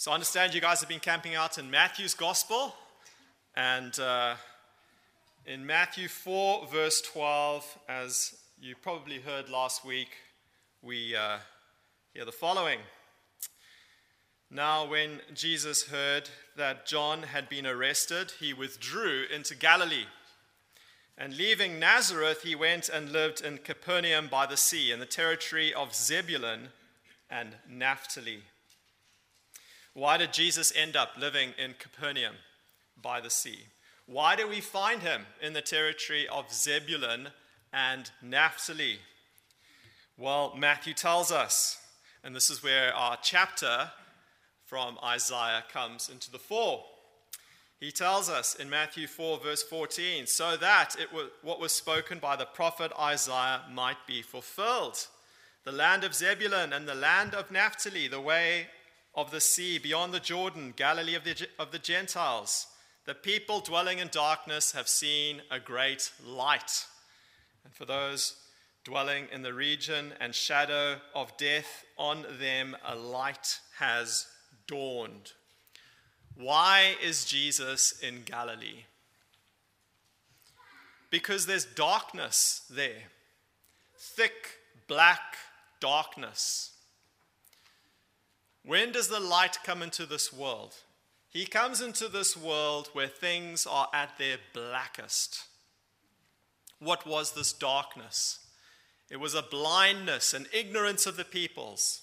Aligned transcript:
So 0.00 0.12
I 0.12 0.14
understand 0.14 0.54
you 0.54 0.60
guys 0.60 0.78
have 0.78 0.88
been 0.88 1.00
camping 1.00 1.34
out 1.34 1.58
in 1.58 1.72
Matthew's 1.72 2.14
Gospel. 2.14 2.72
And 3.56 3.98
uh, 3.98 4.36
in 5.44 5.66
Matthew 5.66 6.06
4, 6.06 6.68
verse 6.68 7.00
12, 7.00 7.78
as 7.88 8.36
you 8.60 8.76
probably 8.80 9.18
heard 9.18 9.48
last 9.48 9.84
week, 9.84 10.10
we 10.82 11.16
uh, 11.16 11.38
hear 12.14 12.24
the 12.24 12.30
following. 12.30 12.78
Now, 14.52 14.86
when 14.88 15.20
Jesus 15.34 15.88
heard 15.88 16.30
that 16.56 16.86
John 16.86 17.24
had 17.24 17.48
been 17.48 17.66
arrested, 17.66 18.34
he 18.38 18.54
withdrew 18.54 19.24
into 19.34 19.56
Galilee. 19.56 20.06
And 21.18 21.36
leaving 21.36 21.80
Nazareth, 21.80 22.42
he 22.42 22.54
went 22.54 22.88
and 22.88 23.10
lived 23.10 23.40
in 23.40 23.58
Capernaum 23.58 24.28
by 24.28 24.46
the 24.46 24.56
sea, 24.56 24.92
in 24.92 25.00
the 25.00 25.06
territory 25.06 25.74
of 25.74 25.92
Zebulun 25.92 26.68
and 27.28 27.56
Naphtali 27.68 28.44
why 29.98 30.16
did 30.16 30.32
Jesus 30.32 30.72
end 30.76 30.94
up 30.94 31.10
living 31.18 31.54
in 31.58 31.74
Capernaum 31.76 32.36
by 33.02 33.20
the 33.20 33.30
sea? 33.30 33.64
Why 34.06 34.36
do 34.36 34.46
we 34.46 34.60
find 34.60 35.02
him 35.02 35.22
in 35.42 35.54
the 35.54 35.60
territory 35.60 36.28
of 36.28 36.52
Zebulun 36.52 37.30
and 37.72 38.08
Naphtali? 38.22 39.00
Well, 40.16 40.54
Matthew 40.56 40.94
tells 40.94 41.32
us, 41.32 41.78
and 42.22 42.34
this 42.34 42.48
is 42.48 42.62
where 42.62 42.94
our 42.94 43.18
chapter 43.20 43.90
from 44.66 44.98
Isaiah 45.02 45.64
comes 45.72 46.08
into 46.08 46.30
the 46.30 46.38
fore. 46.38 46.84
He 47.80 47.90
tells 47.90 48.30
us 48.30 48.54
in 48.54 48.70
Matthew 48.70 49.08
4, 49.08 49.40
verse 49.40 49.64
14, 49.64 50.28
so 50.28 50.56
that 50.56 50.94
it 51.00 51.12
was, 51.12 51.26
what 51.42 51.58
was 51.58 51.72
spoken 51.72 52.20
by 52.20 52.36
the 52.36 52.46
prophet 52.46 52.92
Isaiah 52.96 53.62
might 53.72 54.06
be 54.06 54.22
fulfilled. 54.22 55.08
The 55.64 55.72
land 55.72 56.04
of 56.04 56.14
Zebulun 56.14 56.72
and 56.72 56.86
the 56.86 56.94
land 56.94 57.34
of 57.34 57.50
Naphtali, 57.50 58.06
the 58.06 58.20
way 58.20 58.68
of 59.14 59.30
the 59.30 59.40
sea, 59.40 59.78
beyond 59.78 60.12
the 60.12 60.20
Jordan, 60.20 60.72
Galilee 60.76 61.14
of 61.14 61.24
the, 61.24 61.48
of 61.58 61.72
the 61.72 61.78
Gentiles. 61.78 62.66
The 63.06 63.14
people 63.14 63.60
dwelling 63.60 63.98
in 63.98 64.08
darkness 64.08 64.72
have 64.72 64.88
seen 64.88 65.42
a 65.50 65.58
great 65.58 66.12
light. 66.24 66.84
And 67.64 67.74
for 67.74 67.84
those 67.84 68.36
dwelling 68.84 69.26
in 69.32 69.42
the 69.42 69.54
region 69.54 70.12
and 70.20 70.34
shadow 70.34 70.96
of 71.14 71.36
death, 71.36 71.84
on 71.96 72.24
them 72.38 72.76
a 72.86 72.94
light 72.94 73.60
has 73.78 74.26
dawned. 74.66 75.32
Why 76.36 76.94
is 77.02 77.24
Jesus 77.24 77.92
in 78.00 78.22
Galilee? 78.24 78.84
Because 81.10 81.46
there's 81.46 81.64
darkness 81.64 82.62
there, 82.70 83.04
thick, 83.98 84.58
black 84.86 85.36
darkness. 85.80 86.72
When 88.64 88.92
does 88.92 89.08
the 89.08 89.20
light 89.20 89.58
come 89.64 89.82
into 89.82 90.06
this 90.06 90.32
world? 90.32 90.74
He 91.30 91.46
comes 91.46 91.80
into 91.80 92.08
this 92.08 92.36
world 92.36 92.88
where 92.92 93.08
things 93.08 93.66
are 93.66 93.88
at 93.92 94.18
their 94.18 94.38
blackest. 94.52 95.44
What 96.78 97.06
was 97.06 97.32
this 97.32 97.52
darkness? 97.52 98.38
It 99.10 99.18
was 99.18 99.34
a 99.34 99.42
blindness 99.42 100.34
and 100.34 100.46
ignorance 100.52 101.06
of 101.06 101.16
the 101.16 101.24
peoples. 101.24 102.02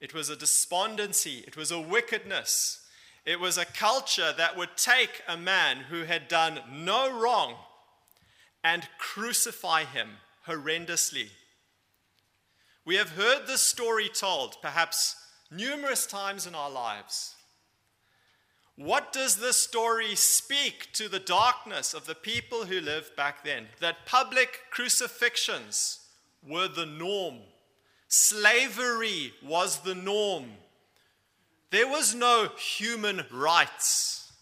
It 0.00 0.14
was 0.14 0.30
a 0.30 0.36
despondency. 0.36 1.44
It 1.46 1.56
was 1.56 1.70
a 1.70 1.80
wickedness. 1.80 2.80
It 3.24 3.38
was 3.38 3.56
a 3.56 3.64
culture 3.64 4.34
that 4.36 4.56
would 4.56 4.76
take 4.76 5.22
a 5.28 5.36
man 5.36 5.78
who 5.78 6.04
had 6.04 6.28
done 6.28 6.60
no 6.70 7.20
wrong 7.20 7.54
and 8.64 8.88
crucify 8.98 9.84
him 9.84 10.08
horrendously. 10.46 11.28
We 12.84 12.96
have 12.96 13.10
heard 13.10 13.46
this 13.46 13.62
story 13.62 14.08
told, 14.08 14.56
perhaps 14.60 15.14
numerous 15.52 16.06
times 16.06 16.46
in 16.46 16.54
our 16.54 16.70
lives. 16.70 17.34
What 18.76 19.12
does 19.12 19.36
this 19.36 19.58
story 19.58 20.14
speak 20.14 20.88
to 20.94 21.08
the 21.08 21.18
darkness 21.18 21.92
of 21.92 22.06
the 22.06 22.14
people 22.14 22.64
who 22.64 22.80
lived 22.80 23.14
back 23.16 23.44
then? 23.44 23.66
That 23.80 24.06
public 24.06 24.60
crucifixions 24.70 26.00
were 26.46 26.68
the 26.68 26.86
norm, 26.86 27.40
slavery 28.08 29.34
was 29.44 29.80
the 29.80 29.94
norm. 29.94 30.46
There 31.70 31.88
was 31.88 32.14
no 32.14 32.48
human 32.58 33.24
rights. 33.30 34.32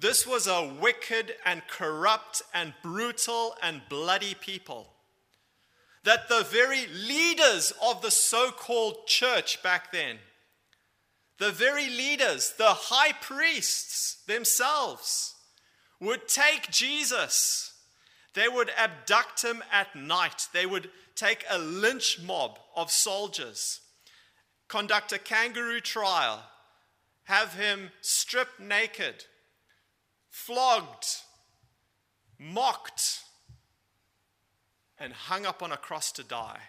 This 0.00 0.26
was 0.26 0.48
a 0.48 0.74
wicked 0.80 1.34
and 1.44 1.62
corrupt 1.68 2.42
and 2.52 2.74
brutal 2.82 3.54
and 3.62 3.82
bloody 3.88 4.34
people 4.34 4.91
that 6.04 6.28
the 6.28 6.44
very 6.44 6.86
leaders 6.86 7.72
of 7.82 8.02
the 8.02 8.10
so 8.10 8.50
called 8.50 9.06
church 9.06 9.62
back 9.62 9.92
then, 9.92 10.18
the 11.38 11.52
very 11.52 11.88
leaders, 11.88 12.54
the 12.58 12.64
high 12.66 13.12
priests 13.12 14.22
themselves, 14.26 15.34
would 16.00 16.28
take 16.28 16.70
Jesus. 16.70 17.74
They 18.34 18.48
would 18.48 18.70
abduct 18.76 19.42
him 19.44 19.62
at 19.72 19.94
night. 19.94 20.48
They 20.52 20.66
would 20.66 20.90
take 21.14 21.44
a 21.48 21.58
lynch 21.58 22.20
mob 22.22 22.58
of 22.74 22.90
soldiers, 22.90 23.80
conduct 24.68 25.12
a 25.12 25.18
kangaroo 25.18 25.80
trial, 25.80 26.42
have 27.24 27.54
him 27.54 27.90
stripped 28.00 28.58
naked, 28.58 29.24
flogged, 30.30 31.06
mocked, 32.38 33.20
and 35.02 35.12
hung 35.12 35.44
up 35.44 35.64
on 35.64 35.72
a 35.72 35.76
cross 35.76 36.12
to 36.12 36.22
die. 36.22 36.60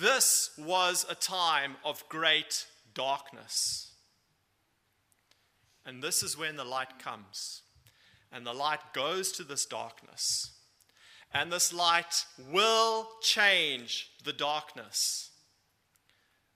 This 0.00 0.50
was 0.56 1.04
a 1.10 1.16
time 1.16 1.74
of 1.84 2.08
great 2.08 2.66
darkness. 2.94 3.90
And 5.84 6.00
this 6.00 6.22
is 6.22 6.38
when 6.38 6.54
the 6.54 6.64
light 6.64 7.00
comes. 7.00 7.62
And 8.32 8.46
the 8.46 8.54
light 8.54 8.78
goes 8.92 9.32
to 9.32 9.42
this 9.42 9.66
darkness. 9.66 10.52
And 11.32 11.50
this 11.50 11.74
light 11.74 12.26
will 12.50 13.08
change 13.20 14.10
the 14.22 14.32
darkness. 14.32 15.30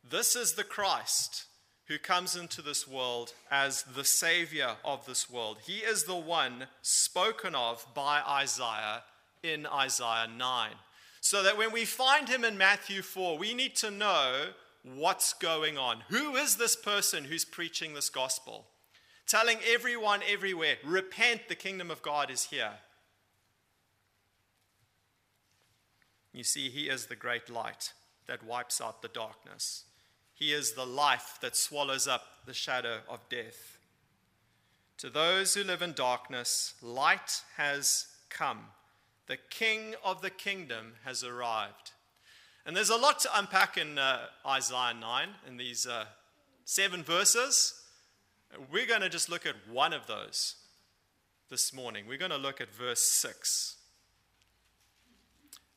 This 0.09 0.37
is 0.37 0.53
the 0.53 0.65
Christ 0.65 1.47
who 1.87 1.99
comes 1.99 2.37
into 2.37 2.63
this 2.63 2.87
world 2.87 3.33
as 3.51 3.83
the 3.83 4.05
Savior 4.05 4.77
of 4.85 5.05
this 5.05 5.29
world. 5.29 5.59
He 5.67 5.79
is 5.79 6.05
the 6.05 6.15
one 6.15 6.67
spoken 6.81 7.57
of 7.57 7.85
by 7.93 8.23
Isaiah 8.25 9.03
in 9.43 9.67
Isaiah 9.67 10.29
9. 10.35 10.71
So 11.21 11.43
that 11.43 11.59
when 11.59 11.73
we 11.73 11.85
find 11.85 12.29
him 12.29 12.45
in 12.45 12.57
Matthew 12.57 13.03
4, 13.03 13.39
we 13.39 13.55
need 13.55 13.75
to 13.77 13.91
know 13.91 14.47
what's 14.83 15.33
going 15.33 15.77
on. 15.77 16.05
Who 16.09 16.37
is 16.37 16.57
this 16.57 16.77
person 16.77 17.25
who's 17.25 17.45
preaching 17.45 17.95
this 17.95 18.11
gospel? 18.11 18.67
Telling 19.27 19.59
everyone 19.67 20.21
everywhere, 20.29 20.77
repent, 20.85 21.49
the 21.49 21.55
kingdom 21.55 21.91
of 21.91 22.03
God 22.03 22.31
is 22.31 22.45
here. 22.45 22.73
You 26.33 26.45
see, 26.45 26.71
he 26.71 26.89
is 26.89 27.07
the 27.07 27.17
great 27.17 27.51
light 27.51 27.93
that 28.27 28.45
wipes 28.45 28.81
out 28.81 29.03
the 29.03 29.09
darkness. 29.09 29.85
He 30.33 30.53
is 30.53 30.73
the 30.73 30.87
life 30.87 31.39
that 31.43 31.57
swallows 31.57 32.07
up 32.07 32.23
the 32.47 32.55
shadow 32.55 33.01
of 33.09 33.29
death. 33.29 33.79
To 34.99 35.11
those 35.11 35.55
who 35.55 35.65
live 35.65 35.83
in 35.83 35.93
darkness, 35.93 36.75
light 36.81 37.43
has 37.57 38.07
come. 38.31 38.67
The 39.29 39.37
King 39.37 39.95
of 40.03 40.23
the 40.23 40.31
kingdom 40.31 40.95
has 41.05 41.23
arrived. 41.23 41.93
And 42.65 42.75
there's 42.75 42.89
a 42.89 42.97
lot 42.97 43.21
to 43.21 43.31
unpack 43.35 43.77
in 43.77 43.99
uh, 43.99 44.21
Isaiah 44.47 44.95
9 44.99 45.29
in 45.47 45.59
these 45.59 45.87
uh, 45.87 46.07
seven 46.65 47.03
verses. 47.03 47.75
We're 48.73 48.87
going 48.87 49.03
to 49.03 49.11
just 49.11 49.29
look 49.29 49.45
at 49.45 49.55
one 49.71 49.93
of 49.93 50.07
those 50.07 50.57
this 51.51 51.75
morning. 51.75 52.07
We're 52.09 52.17
going 52.17 52.31
to 52.31 52.39
look 52.39 52.63
at 52.63 52.75
verse 52.75 53.03
6. 53.03 53.77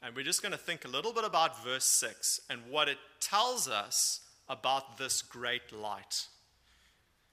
And 0.01 0.15
we're 0.15 0.23
just 0.23 0.41
going 0.41 0.53
to 0.53 0.57
think 0.57 0.85
a 0.85 0.89
little 0.89 1.11
bit 1.11 1.25
about 1.25 1.61
verse 1.63 1.85
6 1.85 2.39
and 2.49 2.61
what 2.69 2.87
it 2.87 2.97
tells 3.19 3.67
us 3.67 4.21
about 4.47 4.97
this 4.97 5.21
great 5.21 5.73
light. 5.73 6.27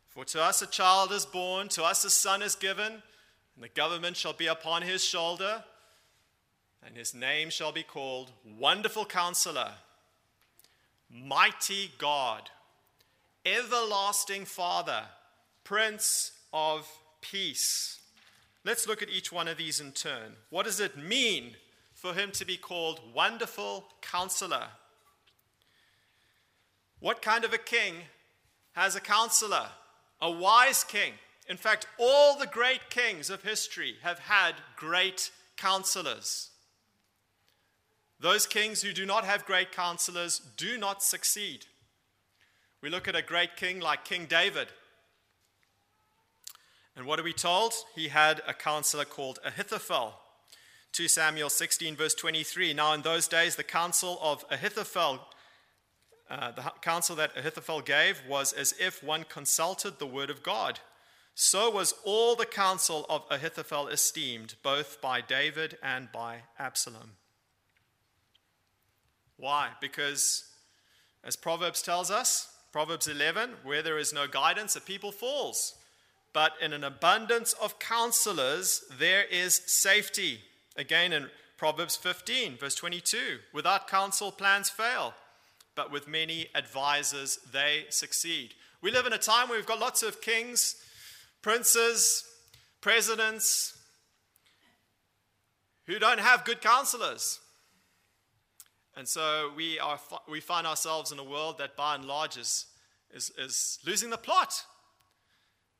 For 0.09 0.25
to 0.27 0.43
us 0.43 0.63
a 0.63 0.67
child 0.67 1.13
is 1.13 1.25
born, 1.25 1.69
to 1.69 1.85
us 1.85 2.05
a 2.05 2.11
son 2.11 2.43
is 2.43 2.57
given, 2.57 2.93
and 2.93 3.63
the 3.63 3.69
government 3.69 4.17
shall 4.17 4.33
be 4.33 4.49
upon 4.49 4.83
his 4.83 5.05
shoulder 5.05 5.63
and 6.85 6.97
his 6.97 7.15
name 7.15 7.51
shall 7.51 7.73
be 7.73 7.83
called 7.83 8.33
Wonderful 8.45 9.05
Counselor, 9.05 9.73
Mighty 11.11 11.91
God, 11.99 12.51
Everlasting 13.45 14.45
Father, 14.45 15.03
Prince 15.65 16.33
of 16.53 16.87
Peace. 17.21 18.01
Let's 18.65 18.87
look 18.87 19.03
at 19.03 19.11
each 19.11 19.33
one 19.33 19.49
of 19.49 19.57
these 19.57 19.81
in 19.81 19.93
turn. 19.93 20.37
What 20.51 20.67
does 20.67 20.81
it 20.81 20.97
mean 20.97 21.57
for 21.95 22.15
him 22.15 22.31
to 22.33 22.45
be 22.45 22.57
called 22.57 23.01
Wonderful 23.15 23.85
Counselor? 24.03 24.67
What 27.01 27.23
kind 27.23 27.45
of 27.45 27.53
a 27.53 27.59
king 27.59 27.95
has 28.73 28.97
a 28.97 29.01
counselor? 29.01 29.69
A 30.21 30.31
wise 30.31 30.85
king. 30.85 31.13
In 31.49 31.57
fact, 31.57 31.87
all 31.99 32.39
the 32.39 32.47
great 32.47 32.91
kings 32.91 33.31
of 33.31 33.43
history 33.43 33.97
have 34.03 34.19
had 34.19 34.55
great 34.77 35.31
counselors. 35.57 36.51
Those 38.21 38.47
kings 38.47 38.83
who 38.83 38.93
do 38.93 39.07
not 39.07 39.25
have 39.25 39.45
great 39.45 39.71
counselors 39.71 40.41
do 40.57 40.77
not 40.77 41.03
succeed. 41.03 41.67
We 42.83 42.91
look 42.91 43.09
at 43.09 43.17
a 43.17 43.23
great 43.23 43.57
king 43.57 43.81
like 43.81 44.05
King 44.05 44.27
David. 44.27 44.69
And 46.97 47.07
what 47.07 47.21
are 47.21 47.25
we 47.25 47.33
told? 47.33 47.75
He 47.95 48.09
had 48.09 48.43
a 48.47 48.55
counselor 48.55 49.05
called 49.05 49.39
Ahithophel. 49.45 50.15
2 50.93 51.07
Samuel 51.07 51.49
16, 51.49 51.95
verse 51.95 52.15
23. 52.15 52.75
Now, 52.75 52.93
in 52.93 53.03
those 53.03 53.29
days, 53.29 53.55
the 53.55 53.63
counsel 53.63 54.19
of 54.21 54.45
Ahithophel, 54.51 55.21
uh, 56.29 56.51
the 56.53 56.73
counsel 56.83 57.15
that 57.15 57.37
Ahithophel 57.37 57.83
gave, 57.83 58.21
was 58.29 58.53
as 58.53 58.75
if 58.81 59.03
one 59.03 59.25
consulted 59.29 59.99
the 59.99 60.07
word 60.07 60.31
of 60.31 60.43
God. 60.43 60.81
So 61.37 61.71
was 61.71 61.95
all 62.05 62.35
the 62.35 62.47
counsel 62.47 63.07
of 63.09 63.23
Ahithophel 63.31 63.87
esteemed, 63.87 64.57
both 64.65 65.01
by 65.01 65.21
David 65.21 65.79
and 65.81 66.11
by 66.11 66.43
Absalom. 66.59 67.18
Why? 69.39 69.71
Because, 69.81 70.45
as 71.25 71.37
Proverbs 71.37 71.81
tells 71.81 72.11
us, 72.11 72.49
Proverbs 72.73 73.09
11, 73.09 73.51
where 73.63 73.83
there 73.83 73.99
is 73.99 74.13
no 74.13 74.27
guidance, 74.27 74.77
a 74.77 74.81
people 74.81 75.13
falls. 75.13 75.75
But 76.35 76.53
in 76.61 76.73
an 76.73 76.85
abundance 76.85 77.55
of 77.55 77.79
counselors, 77.79 78.85
there 78.99 79.25
is 79.25 79.55
safety. 79.67 80.41
Again, 80.77 81.13
in 81.13 81.31
Proverbs 81.57 81.97
15, 81.97 82.59
verse 82.59 82.75
22, 82.75 83.39
without 83.53 83.89
counsel, 83.89 84.31
plans 84.31 84.69
fail, 84.69 85.15
but 85.75 85.91
with 85.91 86.07
many 86.07 86.49
advisors, 86.55 87.39
they 87.53 87.87
succeed. 87.89 88.55
We 88.83 88.91
live 88.91 89.07
in 89.07 89.13
a 89.13 89.19
time 89.19 89.49
where 89.49 89.59
we've 89.59 89.67
got 89.67 89.81
lots 89.81 90.03
of 90.03 90.21
kings 90.21 90.77
princes, 91.41 92.25
presidents 92.81 93.79
who 95.87 95.99
don't 95.99 96.21
have 96.21 96.45
good 96.45 96.61
counselors. 96.61 97.41
And 98.99 99.07
so 99.07 99.53
we, 99.55 99.79
are, 99.79 100.01
we 100.29 100.41
find 100.41 100.67
ourselves 100.67 101.13
in 101.13 101.21
a 101.21 101.25
world 101.25 101.59
that 101.59 101.77
by 101.77 101.95
and 101.95 102.05
large 102.05 102.37
is, 102.37 102.67
is, 103.15 103.31
is 103.39 103.79
losing 103.87 104.11
the 104.11 104.19
plot. 104.19 104.65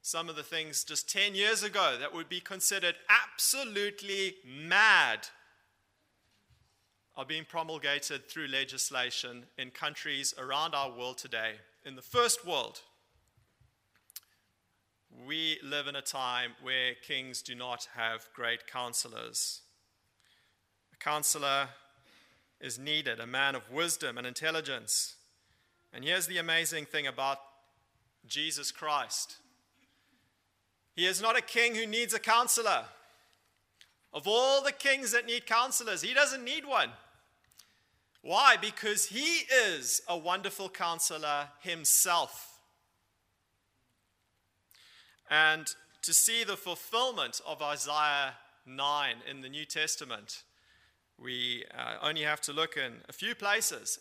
Some 0.03 0.29
of 0.29 0.37
the 0.37 0.45
things 0.45 0.85
just 0.85 1.11
10 1.11 1.35
years 1.35 1.65
ago 1.65 1.97
that 1.99 2.15
would 2.15 2.29
be 2.29 2.39
considered 2.39 2.95
absolutely 3.09 4.37
mad 4.47 5.27
are 7.17 7.25
being 7.25 7.45
promulgated 7.45 8.31
through 8.31 8.47
legislation 8.47 9.47
in 9.59 9.73
countries 9.73 10.33
around 10.39 10.77
our 10.77 10.97
world 10.97 11.19
today. 11.19 11.55
In 11.85 11.97
the 11.97 12.03
first 12.03 12.47
world, 12.47 12.83
we 15.27 15.59
live 15.65 15.89
in 15.89 15.97
a 15.97 16.03
time 16.03 16.53
where 16.63 16.95
kings 17.05 17.43
do 17.43 17.57
not 17.57 17.89
have 17.97 18.29
great 18.33 18.69
counselors. 18.69 19.63
A 20.95 20.97
counselor 20.99 21.71
is 22.61 22.79
needed, 22.79 23.21
a 23.21 23.27
man 23.27 23.55
of 23.55 23.71
wisdom 23.71 24.19
and 24.19 24.27
intelligence. 24.27 25.17
And 25.93 26.05
here's 26.05 26.27
the 26.27 26.39
amazing 26.39 26.87
thing 26.87 27.07
about 27.07 27.39
Jesus 28.27 28.71
Christ 28.73 29.37
He 30.95 31.07
is 31.07 31.23
not 31.23 31.39
a 31.39 31.43
king 31.43 31.75
who 31.75 31.87
needs 31.87 32.15
a 32.15 32.19
counselor. 32.19 32.85
Of 34.13 34.27
all 34.27 34.63
the 34.63 34.73
kings 34.73 35.13
that 35.13 35.27
need 35.27 35.45
counselors, 35.45 36.01
he 36.01 36.15
doesn't 36.15 36.43
need 36.43 36.65
one. 36.65 36.89
Why? 38.23 38.57
Because 38.59 39.07
he 39.07 39.45
is 39.53 40.01
a 40.09 40.17
wonderful 40.17 40.71
counselor 40.71 41.49
himself 41.61 42.59
and 45.31 45.75
to 46.03 46.15
see 46.15 46.45
the 46.45 46.57
fulfillment 46.57 47.41
of 47.47 47.63
Isaiah 47.63 48.35
9 48.67 49.17
in 49.31 49.41
the 49.41 49.49
New 49.49 49.65
Testament, 49.65 50.43
we 51.23 51.65
uh, 51.77 52.07
only 52.07 52.23
have 52.23 52.41
to 52.43 52.53
look 52.53 52.77
in 52.77 52.95
a 53.09 53.13
few 53.13 53.35
places 53.35 53.99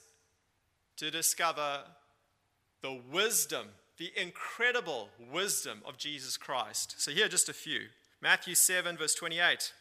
to 0.98 1.12
discover 1.12 1.81
the 2.81 3.00
wisdom, 3.12 3.68
the 3.98 4.12
incredible 4.16 5.10
wisdom 5.31 5.81
of 5.86 5.98
Jesus 5.98 6.38
Christ. 6.38 6.96
So, 7.00 7.12
here 7.12 7.25
are 7.25 7.30
just 7.30 7.50
a 7.50 7.54
few 7.54 7.81
Matthew 8.22 8.56
7, 8.56 8.98
verse 8.98 9.14
28. 9.16 9.74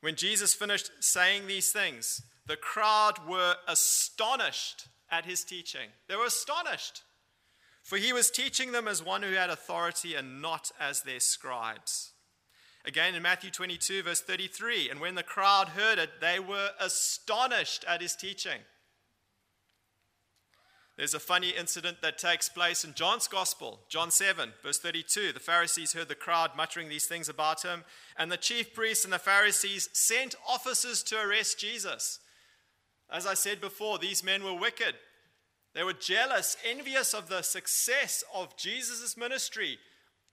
When 0.00 0.14
Jesus 0.14 0.54
finished 0.54 0.90
saying 1.00 1.46
these 1.46 1.72
things, 1.72 2.22
the 2.46 2.56
crowd 2.56 3.26
were 3.28 3.54
astonished 3.66 4.88
at 5.10 5.24
his 5.24 5.44
teaching. 5.44 5.88
They 6.08 6.16
were 6.16 6.26
astonished. 6.26 7.02
For 7.82 7.96
he 7.96 8.12
was 8.12 8.30
teaching 8.30 8.72
them 8.72 8.86
as 8.86 9.02
one 9.02 9.22
who 9.22 9.32
had 9.32 9.50
authority 9.50 10.14
and 10.14 10.42
not 10.42 10.70
as 10.78 11.02
their 11.02 11.20
scribes. 11.20 12.12
Again 12.88 13.14
in 13.14 13.22
Matthew 13.22 13.50
22, 13.50 14.04
verse 14.04 14.22
33, 14.22 14.88
and 14.88 14.98
when 14.98 15.14
the 15.14 15.22
crowd 15.22 15.68
heard 15.68 15.98
it, 15.98 16.22
they 16.22 16.40
were 16.40 16.70
astonished 16.80 17.84
at 17.86 18.00
his 18.00 18.16
teaching. 18.16 18.60
There's 20.96 21.12
a 21.12 21.20
funny 21.20 21.50
incident 21.50 21.98
that 22.00 22.16
takes 22.16 22.48
place 22.48 22.84
in 22.84 22.94
John's 22.94 23.28
Gospel, 23.28 23.80
John 23.90 24.10
7, 24.10 24.54
verse 24.62 24.78
32. 24.78 25.34
The 25.34 25.38
Pharisees 25.38 25.92
heard 25.92 26.08
the 26.08 26.14
crowd 26.14 26.52
muttering 26.56 26.88
these 26.88 27.04
things 27.04 27.28
about 27.28 27.62
him, 27.62 27.84
and 28.16 28.32
the 28.32 28.38
chief 28.38 28.72
priests 28.72 29.04
and 29.04 29.12
the 29.12 29.18
Pharisees 29.18 29.90
sent 29.92 30.34
officers 30.48 31.02
to 31.02 31.20
arrest 31.20 31.60
Jesus. 31.60 32.20
As 33.12 33.26
I 33.26 33.34
said 33.34 33.60
before, 33.60 33.98
these 33.98 34.24
men 34.24 34.42
were 34.42 34.54
wicked. 34.54 34.94
They 35.74 35.84
were 35.84 35.92
jealous, 35.92 36.56
envious 36.66 37.12
of 37.12 37.28
the 37.28 37.42
success 37.42 38.24
of 38.34 38.56
Jesus' 38.56 39.14
ministry. 39.14 39.78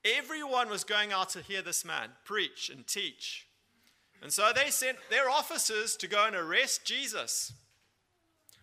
Everyone 0.05 0.69
was 0.69 0.83
going 0.83 1.11
out 1.11 1.29
to 1.29 1.41
hear 1.41 1.63
this 1.63 1.83
man 1.83 2.09
preach 2.25 2.69
and 2.69 2.85
teach. 2.85 3.47
And 4.21 4.31
so 4.31 4.51
they 4.53 4.69
sent 4.69 4.97
their 5.09 5.29
officers 5.29 5.95
to 5.97 6.07
go 6.07 6.27
and 6.27 6.35
arrest 6.35 6.85
Jesus. 6.85 7.53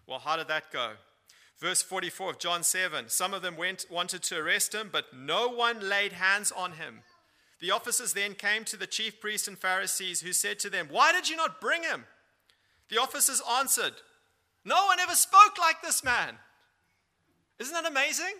Well, 0.07 0.21
how 0.21 0.37
did 0.37 0.49
that 0.49 0.71
go? 0.73 0.93
Verse 1.59 1.83
44 1.83 2.31
of 2.31 2.39
John 2.39 2.63
7 2.63 3.09
Some 3.09 3.35
of 3.35 3.43
them 3.43 3.57
went, 3.57 3.87
wanted 3.91 4.23
to 4.25 4.39
arrest 4.39 4.73
him, 4.75 4.89
but 4.93 5.07
no 5.15 5.49
one 5.49 5.89
laid 5.89 6.13
hands 6.13 6.53
on 6.53 6.73
him. 6.73 7.03
The 7.61 7.73
officers 7.73 8.13
then 8.13 8.35
came 8.35 8.65
to 8.65 8.77
the 8.77 8.87
chief 8.87 9.21
priests 9.21 9.47
and 9.47 9.59
Pharisees, 9.59 10.21
who 10.21 10.33
said 10.33 10.59
to 10.61 10.71
them, 10.71 10.89
Why 10.91 11.13
did 11.13 11.29
you 11.29 11.37
not 11.37 11.61
bring 11.61 11.83
him? 11.83 12.05
The 12.89 13.01
officers 13.01 13.43
answered, 13.59 13.95
No 14.65 14.87
one 14.87 15.01
ever 15.01 15.15
spoke 15.15 15.59
like 15.61 15.83
this 15.83 16.05
man. 16.05 16.35
Isn't 17.59 17.75
that 17.75 17.91
amazing? 17.91 18.35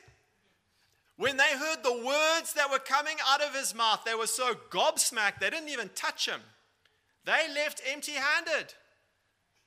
When 1.17 1.37
they 1.37 1.57
heard 1.57 1.83
the 1.83 1.93
words 1.93 2.55
that 2.55 2.71
were 2.71 2.79
coming 2.79 3.17
out 3.27 3.43
of 3.43 3.55
his 3.55 3.75
mouth, 3.75 4.03
they 4.05 4.15
were 4.15 4.27
so 4.27 4.55
gobsmacked, 4.71 5.39
they 5.41 5.51
didn't 5.51 5.69
even 5.69 5.91
touch 5.95 6.29
him. 6.29 6.41
They 7.25 7.47
left 7.55 7.83
empty 7.91 8.13
handed. 8.13 8.75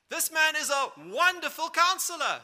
This 0.09 0.31
man 0.31 0.55
is 0.55 0.69
a 0.69 0.91
wonderful 1.09 1.69
counselor. 1.69 2.41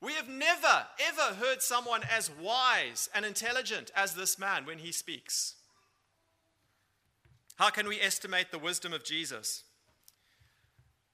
We 0.00 0.12
have 0.14 0.28
never, 0.28 0.86
ever 1.00 1.34
heard 1.34 1.62
someone 1.62 2.02
as 2.10 2.30
wise 2.30 3.08
and 3.14 3.24
intelligent 3.24 3.90
as 3.96 4.14
this 4.14 4.38
man 4.38 4.64
when 4.64 4.78
he 4.78 4.92
speaks. 4.92 5.54
How 7.56 7.70
can 7.70 7.88
we 7.88 8.00
estimate 8.00 8.52
the 8.52 8.58
wisdom 8.58 8.92
of 8.92 9.02
Jesus? 9.02 9.64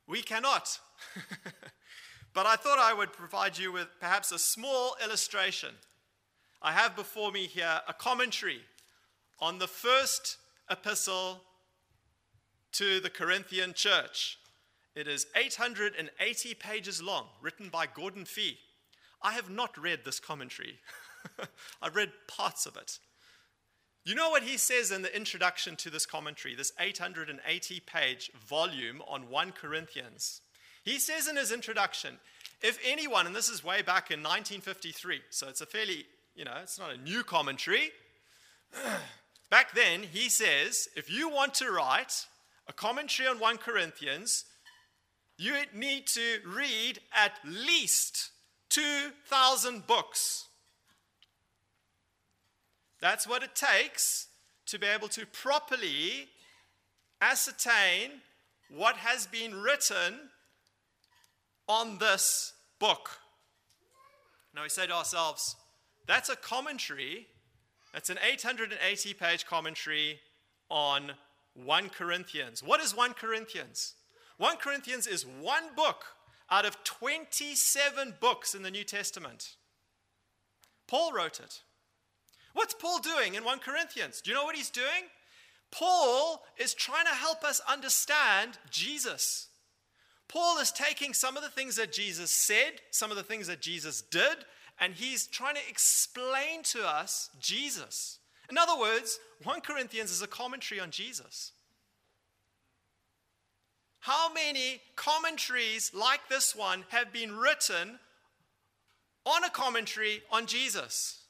We 0.06 0.20
cannot. 0.20 0.80
But 2.34 2.46
I 2.46 2.56
thought 2.56 2.78
I 2.80 2.92
would 2.92 3.12
provide 3.12 3.56
you 3.56 3.72
with 3.72 3.86
perhaps 4.00 4.32
a 4.32 4.38
small 4.40 4.96
illustration. 5.02 5.70
I 6.64 6.72
have 6.72 6.96
before 6.96 7.30
me 7.30 7.46
here 7.46 7.82
a 7.86 7.92
commentary 7.92 8.62
on 9.38 9.58
the 9.58 9.68
first 9.68 10.38
epistle 10.70 11.42
to 12.72 13.00
the 13.00 13.10
Corinthian 13.10 13.74
church. 13.74 14.38
It 14.94 15.06
is 15.06 15.26
880 15.36 16.54
pages 16.54 17.02
long, 17.02 17.26
written 17.42 17.68
by 17.68 17.86
Gordon 17.86 18.24
Fee. 18.24 18.56
I 19.20 19.32
have 19.32 19.50
not 19.50 19.76
read 19.76 20.06
this 20.06 20.18
commentary, 20.18 20.78
I've 21.82 21.96
read 21.96 22.12
parts 22.28 22.64
of 22.64 22.78
it. 22.78 22.98
You 24.06 24.14
know 24.14 24.30
what 24.30 24.42
he 24.42 24.56
says 24.56 24.90
in 24.90 25.02
the 25.02 25.14
introduction 25.14 25.76
to 25.76 25.90
this 25.90 26.06
commentary, 26.06 26.54
this 26.54 26.72
880 26.80 27.80
page 27.80 28.30
volume 28.48 29.02
on 29.06 29.28
1 29.28 29.52
Corinthians? 29.52 30.40
He 30.82 30.98
says 30.98 31.28
in 31.28 31.36
his 31.36 31.52
introduction, 31.52 32.18
if 32.62 32.78
anyone, 32.82 33.26
and 33.26 33.36
this 33.36 33.50
is 33.50 33.62
way 33.62 33.82
back 33.82 34.10
in 34.10 34.20
1953, 34.20 35.20
so 35.28 35.48
it's 35.48 35.60
a 35.60 35.66
fairly, 35.66 36.06
you 36.34 36.44
know, 36.44 36.54
it's 36.62 36.78
not 36.78 36.92
a 36.92 36.98
new 36.98 37.22
commentary. 37.22 37.90
back 39.50 39.74
then, 39.74 40.02
he 40.02 40.28
says, 40.28 40.88
if 40.96 41.10
you 41.10 41.28
want 41.28 41.54
to 41.54 41.70
write 41.70 42.26
a 42.68 42.72
commentary 42.72 43.28
on 43.28 43.38
1 43.38 43.58
Corinthians, 43.58 44.44
you 45.36 45.54
need 45.74 46.06
to 46.08 46.38
read 46.46 47.00
at 47.14 47.32
least 47.44 48.30
2,000 48.70 49.86
books. 49.86 50.46
That's 53.00 53.28
what 53.28 53.42
it 53.42 53.54
takes 53.54 54.28
to 54.66 54.78
be 54.78 54.86
able 54.86 55.08
to 55.08 55.26
properly 55.26 56.28
ascertain 57.20 58.10
what 58.70 58.96
has 58.96 59.26
been 59.26 59.54
written 59.54 60.30
on 61.68 61.98
this 61.98 62.54
book. 62.78 63.18
Now 64.54 64.62
we 64.62 64.68
say 64.68 64.86
to 64.86 64.94
ourselves, 64.94 65.56
that's 66.06 66.28
a 66.28 66.36
commentary, 66.36 67.26
that's 67.92 68.10
an 68.10 68.18
880 68.22 69.14
page 69.14 69.46
commentary 69.46 70.20
on 70.68 71.12
1 71.54 71.88
Corinthians. 71.90 72.62
What 72.62 72.80
is 72.80 72.96
1 72.96 73.14
Corinthians? 73.14 73.94
1 74.38 74.56
Corinthians 74.56 75.06
is 75.06 75.24
one 75.24 75.74
book 75.76 76.04
out 76.50 76.64
of 76.64 76.82
27 76.84 78.14
books 78.20 78.54
in 78.54 78.62
the 78.62 78.70
New 78.70 78.84
Testament. 78.84 79.56
Paul 80.86 81.12
wrote 81.12 81.40
it. 81.40 81.62
What's 82.52 82.74
Paul 82.74 82.98
doing 82.98 83.34
in 83.34 83.44
1 83.44 83.58
Corinthians? 83.60 84.20
Do 84.20 84.30
you 84.30 84.36
know 84.36 84.44
what 84.44 84.56
he's 84.56 84.70
doing? 84.70 85.08
Paul 85.70 86.44
is 86.56 86.74
trying 86.74 87.06
to 87.06 87.12
help 87.12 87.42
us 87.42 87.60
understand 87.68 88.58
Jesus. 88.70 89.48
Paul 90.28 90.58
is 90.58 90.70
taking 90.70 91.14
some 91.14 91.36
of 91.36 91.42
the 91.42 91.48
things 91.48 91.76
that 91.76 91.92
Jesus 91.92 92.30
said, 92.30 92.80
some 92.90 93.10
of 93.10 93.16
the 93.16 93.22
things 93.22 93.46
that 93.48 93.60
Jesus 93.60 94.02
did, 94.02 94.44
and 94.80 94.94
he's 94.94 95.26
trying 95.26 95.54
to 95.54 95.68
explain 95.68 96.62
to 96.64 96.86
us 96.86 97.30
Jesus. 97.40 98.18
In 98.50 98.58
other 98.58 98.78
words, 98.78 99.18
1 99.42 99.60
Corinthians 99.60 100.10
is 100.10 100.22
a 100.22 100.26
commentary 100.26 100.80
on 100.80 100.90
Jesus. 100.90 101.52
How 104.00 104.32
many 104.32 104.82
commentaries 104.96 105.92
like 105.94 106.28
this 106.28 106.54
one 106.54 106.84
have 106.90 107.12
been 107.12 107.34
written 107.34 107.98
on 109.24 109.44
a 109.44 109.50
commentary 109.50 110.22
on 110.30 110.46
Jesus? 110.46 111.22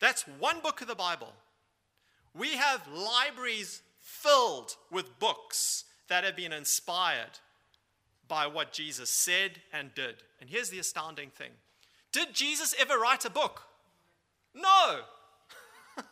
That's 0.00 0.22
one 0.22 0.60
book 0.60 0.80
of 0.80 0.88
the 0.88 0.96
Bible. 0.96 1.32
We 2.34 2.56
have 2.56 2.88
libraries 2.88 3.82
filled 4.00 4.76
with 4.90 5.18
books 5.20 5.84
that 6.08 6.24
have 6.24 6.34
been 6.34 6.52
inspired 6.52 7.38
by 8.26 8.46
what 8.46 8.72
Jesus 8.72 9.10
said 9.10 9.60
and 9.72 9.94
did. 9.94 10.16
And 10.40 10.50
here's 10.50 10.70
the 10.70 10.80
astounding 10.80 11.30
thing 11.30 11.52
Did 12.12 12.34
Jesus 12.34 12.74
ever 12.78 12.98
write 12.98 13.24
a 13.24 13.30
book? 13.30 13.62
No. 14.54 15.00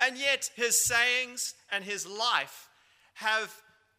and 0.00 0.16
yet, 0.16 0.50
his 0.54 0.80
sayings 0.80 1.54
and 1.70 1.84
his 1.84 2.06
life 2.06 2.68
have, 3.14 3.52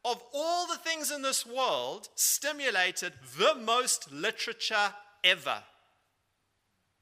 of 0.06 0.24
all 0.34 0.66
the 0.68 0.78
things 0.78 1.12
in 1.12 1.22
this 1.22 1.46
world, 1.46 2.08
stimulated 2.16 3.14
the 3.38 3.56
most 3.56 4.12
literature 4.12 4.94
ever. 5.24 5.64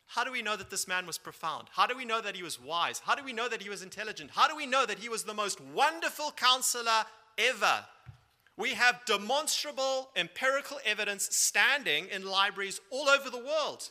How 0.08 0.24
do 0.24 0.32
we 0.32 0.42
know 0.42 0.56
that 0.56 0.72
this 0.72 0.88
man 0.88 1.06
was 1.06 1.20
profound? 1.20 1.68
How 1.72 1.86
do 1.86 1.96
we 1.96 2.04
know 2.04 2.20
that 2.20 2.36
he 2.36 2.42
was 2.42 2.60
wise? 2.60 3.00
How 3.06 3.14
do 3.14 3.24
we 3.24 3.32
know 3.32 3.48
that 3.48 3.62
he 3.62 3.70
was 3.70 3.84
intelligent? 3.84 4.32
How 4.32 4.48
do 4.48 4.56
we 4.56 4.66
know 4.66 4.88
that 4.88 4.98
he 4.98 5.08
was 5.08 5.24
the 5.24 5.36
most 5.36 5.62
wonderful 5.62 6.32
counselor 6.32 7.06
ever? 7.38 7.86
We 8.60 8.74
have 8.74 9.06
demonstrable 9.06 10.10
empirical 10.18 10.80
evidence 10.86 11.30
standing 11.32 12.08
in 12.10 12.26
libraries 12.26 12.82
all 12.92 13.08
over 13.08 13.30
the 13.30 13.38
world. 13.38 13.90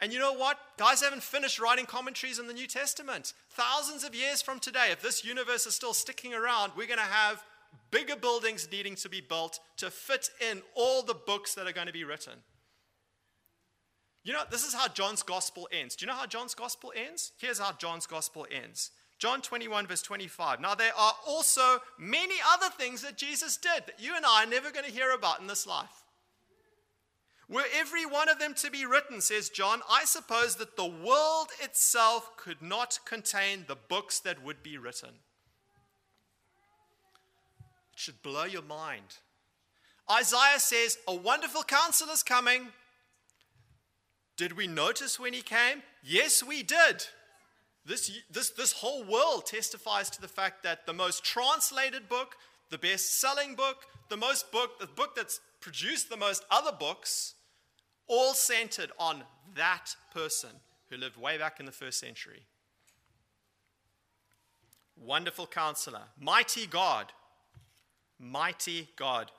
And 0.00 0.12
you 0.12 0.18
know 0.18 0.32
what? 0.32 0.58
Guys 0.78 1.00
haven't 1.00 1.22
finished 1.22 1.60
writing 1.60 1.86
commentaries 1.86 2.40
in 2.40 2.48
the 2.48 2.52
New 2.52 2.66
Testament. 2.66 3.34
Thousands 3.50 4.02
of 4.02 4.16
years 4.16 4.42
from 4.42 4.58
today, 4.58 4.88
if 4.90 5.00
this 5.00 5.24
universe 5.24 5.64
is 5.64 5.76
still 5.76 5.94
sticking 5.94 6.34
around, 6.34 6.72
we're 6.76 6.88
going 6.88 6.98
to 6.98 7.04
have 7.04 7.44
bigger 7.92 8.16
buildings 8.16 8.68
needing 8.70 8.96
to 8.96 9.08
be 9.08 9.20
built 9.20 9.60
to 9.76 9.92
fit 9.92 10.28
in 10.50 10.60
all 10.74 11.04
the 11.04 11.14
books 11.14 11.54
that 11.54 11.68
are 11.68 11.72
going 11.72 11.86
to 11.86 11.92
be 11.92 12.02
written. 12.02 12.34
You 14.24 14.32
know, 14.32 14.42
this 14.50 14.66
is 14.66 14.74
how 14.74 14.88
John's 14.88 15.22
gospel 15.22 15.68
ends. 15.70 15.94
Do 15.94 16.04
you 16.04 16.10
know 16.10 16.18
how 16.18 16.26
John's 16.26 16.56
gospel 16.56 16.92
ends? 16.96 17.30
Here's 17.38 17.60
how 17.60 17.70
John's 17.78 18.06
gospel 18.06 18.44
ends. 18.50 18.90
John 19.18 19.42
21, 19.42 19.86
verse 19.86 20.02
25. 20.02 20.60
Now, 20.60 20.74
there 20.74 20.96
are 20.96 21.12
also 21.26 21.80
many 21.98 22.36
other 22.52 22.68
things 22.70 23.02
that 23.02 23.16
Jesus 23.16 23.56
did 23.56 23.86
that 23.86 23.98
you 23.98 24.14
and 24.14 24.24
I 24.24 24.44
are 24.44 24.46
never 24.46 24.70
going 24.70 24.84
to 24.84 24.92
hear 24.92 25.10
about 25.10 25.40
in 25.40 25.48
this 25.48 25.66
life. 25.66 26.04
Were 27.48 27.64
every 27.74 28.04
one 28.04 28.28
of 28.28 28.38
them 28.38 28.54
to 28.54 28.70
be 28.70 28.84
written, 28.84 29.20
says 29.20 29.48
John, 29.48 29.80
I 29.90 30.04
suppose 30.04 30.56
that 30.56 30.76
the 30.76 30.86
world 30.86 31.48
itself 31.60 32.36
could 32.36 32.60
not 32.60 32.98
contain 33.06 33.64
the 33.66 33.76
books 33.76 34.20
that 34.20 34.44
would 34.44 34.62
be 34.62 34.76
written. 34.76 35.08
It 37.92 37.98
should 37.98 38.22
blow 38.22 38.44
your 38.44 38.62
mind. 38.62 39.16
Isaiah 40.10 40.58
says, 40.58 40.98
A 41.08 41.14
wonderful 41.14 41.62
counselor 41.62 42.12
is 42.12 42.22
coming. 42.22 42.68
Did 44.36 44.56
we 44.56 44.66
notice 44.66 45.18
when 45.18 45.32
he 45.32 45.42
came? 45.42 45.82
Yes, 46.02 46.42
we 46.42 46.62
did. 46.62 47.06
This, 47.88 48.10
this, 48.30 48.50
this 48.50 48.72
whole 48.72 49.02
world 49.02 49.46
testifies 49.46 50.10
to 50.10 50.20
the 50.20 50.28
fact 50.28 50.62
that 50.62 50.84
the 50.84 50.92
most 50.92 51.24
translated 51.24 52.06
book, 52.06 52.36
the 52.68 52.76
best 52.76 53.18
selling 53.18 53.54
book, 53.54 53.86
the 54.10 54.16
most 54.16 54.52
book, 54.52 54.78
the 54.78 54.86
book 54.86 55.16
that's 55.16 55.40
produced 55.62 56.10
the 56.10 56.16
most 56.18 56.44
other 56.50 56.70
books, 56.70 57.32
all 58.06 58.34
centered 58.34 58.92
on 58.98 59.22
that 59.54 59.96
person 60.12 60.50
who 60.90 60.98
lived 60.98 61.16
way 61.16 61.38
back 61.38 61.60
in 61.60 61.66
the 61.66 61.72
first 61.72 61.98
century. 61.98 62.42
Wonderful 64.94 65.46
counselor, 65.46 66.02
mighty 66.20 66.66
God, 66.66 67.06
mighty 68.18 68.88
God. 68.96 69.30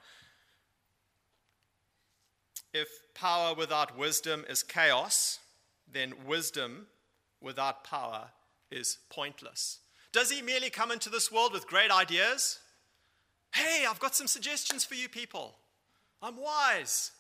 If 2.74 2.88
power 3.14 3.54
without 3.54 3.96
wisdom 3.96 4.44
is 4.50 4.64
chaos, 4.64 5.38
then 5.92 6.14
wisdom 6.26 6.88
without 7.42 7.84
power 7.84 8.30
is 8.72 8.98
pointless. 9.10 9.80
Does 10.12 10.32
he 10.32 10.42
merely 10.42 10.70
come 10.70 10.92
into 10.92 11.10
this 11.10 11.32
world 11.32 11.54
with 11.54 11.68
great 11.68 11.92
ideas? 11.92 12.60
Hey, 13.54 13.86
I've 13.88 14.00
got 14.00 14.16
some 14.16 14.28
suggestions 14.28 14.84
for 14.84 14.96
you 14.96 15.10
people. 15.10 15.56
I'm 16.22 16.38
wise. 16.38 17.12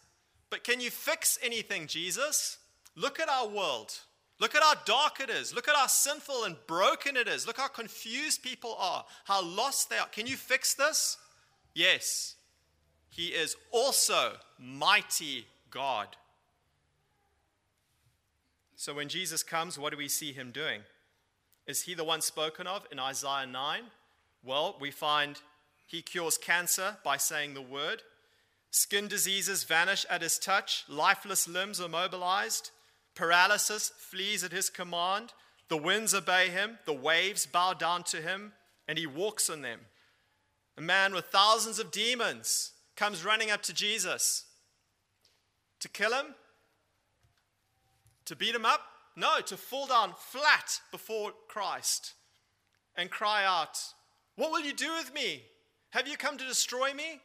But 0.49 0.63
can 0.63 0.79
you 0.79 0.89
fix 0.89 1.37
anything, 1.41 1.87
Jesus? 1.87 2.57
Look 2.95 3.19
at 3.19 3.29
our 3.29 3.47
world. 3.47 3.93
Look 4.39 4.55
at 4.55 4.63
how 4.63 4.75
dark 4.85 5.19
it 5.19 5.29
is. 5.29 5.53
Look 5.53 5.67
at 5.67 5.75
how 5.75 5.87
sinful 5.87 6.45
and 6.45 6.55
broken 6.65 7.17
it 7.17 7.27
is. 7.27 7.45
Look 7.45 7.57
how 7.57 7.67
confused 7.67 8.41
people 8.41 8.75
are, 8.79 9.05
how 9.25 9.43
lost 9.43 9.89
they 9.89 9.97
are. 9.97 10.07
Can 10.07 10.27
you 10.27 10.37
fix 10.37 10.73
this? 10.73 11.17
Yes. 11.75 12.35
He 13.09 13.27
is 13.27 13.55
also 13.71 14.33
mighty 14.57 15.45
God. 15.69 16.15
So 18.75 18.93
when 18.93 19.09
Jesus 19.09 19.43
comes, 19.43 19.77
what 19.77 19.91
do 19.91 19.97
we 19.97 20.07
see 20.07 20.31
him 20.31 20.51
doing? 20.51 20.81
Is 21.69 21.83
he 21.83 21.93
the 21.93 22.03
one 22.03 22.21
spoken 22.21 22.65
of 22.65 22.88
in 22.91 22.97
Isaiah 22.97 23.45
9? 23.45 23.83
Well, 24.43 24.75
we 24.81 24.89
find 24.89 25.39
he 25.85 26.01
cures 26.01 26.35
cancer 26.35 26.97
by 27.03 27.17
saying 27.17 27.53
the 27.53 27.61
word. 27.61 28.01
Skin 28.71 29.07
diseases 29.07 29.65
vanish 29.65 30.03
at 30.09 30.23
his 30.23 30.39
touch. 30.39 30.83
Lifeless 30.89 31.47
limbs 31.47 31.79
are 31.79 31.88
mobilized. 31.88 32.71
Paralysis 33.13 33.91
flees 33.95 34.43
at 34.43 34.51
his 34.51 34.71
command. 34.71 35.31
The 35.67 35.77
winds 35.77 36.15
obey 36.15 36.47
him. 36.47 36.79
The 36.88 36.93
waves 36.93 37.45
bow 37.45 37.73
down 37.75 38.01
to 38.05 38.17
him, 38.17 38.53
and 38.88 38.97
he 38.97 39.05
walks 39.05 39.47
on 39.47 39.61
them. 39.61 39.81
A 40.75 40.81
man 40.81 41.13
with 41.13 41.25
thousands 41.25 41.77
of 41.77 41.91
demons 41.91 42.71
comes 42.95 43.23
running 43.23 43.51
up 43.51 43.61
to 43.61 43.75
Jesus 43.75 44.45
to 45.81 45.88
kill 45.88 46.13
him, 46.13 46.33
to 48.25 48.35
beat 48.35 48.55
him 48.55 48.65
up. 48.65 48.81
No, 49.19 49.41
to 49.41 49.57
fall 49.57 49.85
down 49.85 50.13
flat 50.17 50.79
before 50.91 51.33
Christ 51.49 52.13
and 52.95 53.11
cry 53.11 53.43
out, 53.43 53.77
What 54.38 54.49
will 54.49 54.61
you 54.61 54.71
do 54.71 54.93
with 54.93 55.13
me? 55.13 55.43
Have 55.89 56.07
you 56.07 56.15
come 56.15 56.38
to 56.38 56.47
destroy 56.47 56.93
me? 56.93 57.19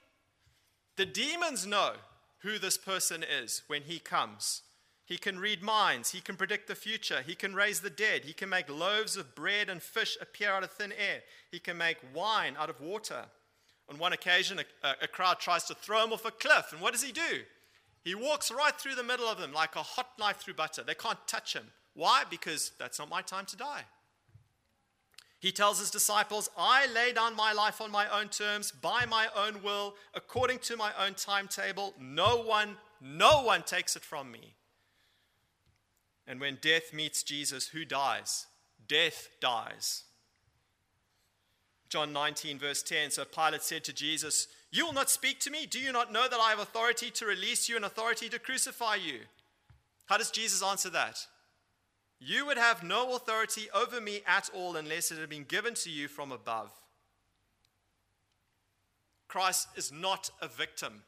The 0.97 1.07
demons 1.07 1.69
know 1.69 1.93
who 2.41 2.59
this 2.59 2.77
person 2.77 3.23
is 3.23 3.63
when 3.69 3.83
he 3.83 4.01
comes. 4.01 4.63
He 5.05 5.19
can 5.19 5.39
read 5.39 5.63
minds. 5.63 6.11
He 6.11 6.21
can 6.21 6.35
predict 6.35 6.67
the 6.67 6.75
future. 6.75 7.23
He 7.25 7.37
can 7.37 7.55
raise 7.55 7.81
the 7.81 7.91
dead. 7.91 8.25
He 8.25 8.33
can 8.33 8.49
make 8.49 8.69
loaves 8.69 9.17
of 9.17 9.37
bread 9.37 9.69
and 9.69 9.81
fish 9.81 10.17
appear 10.21 10.51
out 10.51 10.65
of 10.65 10.73
thin 10.73 10.93
air. 10.93 11.21
He 11.53 11.61
can 11.61 11.79
make 11.79 11.99
wine 12.13 12.57
out 12.59 12.71
of 12.71 12.81
water. 12.81 13.27
On 13.89 13.99
one 13.99 14.15
occasion, 14.15 14.59
a, 14.83 14.95
a, 15.03 15.07
crowd 15.07 15.39
tries 15.39 15.65
to 15.65 15.75
throw 15.75 16.03
him 16.03 16.13
off 16.13 16.25
a 16.25 16.31
cliff, 16.31 16.73
and 16.73 16.81
what 16.81 16.93
does 16.93 17.03
he 17.03 17.13
do? 17.13 17.43
He 18.03 18.15
walks 18.15 18.51
right 18.51 18.75
through 18.75 18.95
the 18.95 19.05
middle 19.05 19.27
of 19.27 19.39
them 19.39 19.53
like 19.53 19.77
a 19.77 19.83
hot 19.83 20.09
knife 20.19 20.39
through 20.39 20.55
butter. 20.55 20.83
They 20.83 20.95
can't 20.95 21.19
touch 21.27 21.55
him. 21.55 21.67
Why? 21.95 22.25
Because 22.29 22.73
that's 22.79 22.99
not 22.99 23.09
my 23.09 23.23
time 23.23 23.47
to 23.47 23.57
die. 23.57 23.83
He 25.39 25.53
tells 25.53 25.79
his 25.79 25.91
disciples, 25.91 26.49
I 26.57 26.87
lay 26.87 27.13
down 27.13 27.37
my 27.37 27.53
life 27.53 27.81
on 27.81 27.91
my 27.91 28.09
own 28.09 28.29
terms, 28.29 28.73
by 28.73 29.05
my 29.05 29.29
own 29.37 29.63
will, 29.63 29.95
according 30.15 30.61
to 30.61 30.77
my 30.77 30.91
own 30.99 31.15
timetable. 31.15 31.93
No 32.01 32.43
one, 32.43 32.77
no 33.01 33.43
one 33.43 33.63
takes 33.63 33.95
it 33.95 34.03
from 34.03 34.33
me. 34.33 34.55
And 36.27 36.41
when 36.41 36.59
death 36.63 36.95
meets 36.95 37.23
Jesus, 37.23 37.69
who 37.69 37.85
dies? 37.85 38.47
Death 38.89 39.29
dies. 39.41 40.05
John 41.91 42.13
19, 42.15 42.59
verse 42.59 42.83
10. 42.83 43.11
So 43.11 43.27
Pilate 43.27 43.63
said 43.63 43.85
to 43.85 43.93
Jesus, 43.93 44.49
You 44.73 44.87
will 44.87 44.95
not 44.95 45.11
speak 45.11 45.41
to 45.41 45.51
me? 45.51 45.67
Do 45.67 45.79
you 45.79 45.93
not 45.93 46.11
know 46.11 46.27
that 46.27 46.41
I 46.41 46.51
have 46.51 46.59
authority 46.59 47.11
to 47.11 47.27
release 47.27 47.69
you 47.69 47.77
and 47.77 47.85
authority 47.85 48.31
to 48.31 48.39
crucify 48.39 48.95
you? 48.95 49.21
How 50.07 50.17
does 50.17 50.31
Jesus 50.31 50.63
answer 50.63 50.91
that? 50.91 51.19
You 52.19 52.47
would 52.47 52.59
have 52.59 52.83
no 52.83 53.15
authority 53.15 53.69
over 53.75 54.01
me 54.01 54.23
at 54.27 54.49
all 54.55 54.77
unless 54.77 55.11
it 55.11 55.19
had 55.19 55.29
been 55.29 55.45
given 55.45 55.75
to 55.75 55.91
you 55.91 56.09
from 56.09 56.33
above. 56.33 56.71
Christ 59.29 59.69
is 59.77 59.91
not 59.93 60.31
a 60.41 60.49
victim. 60.49 61.03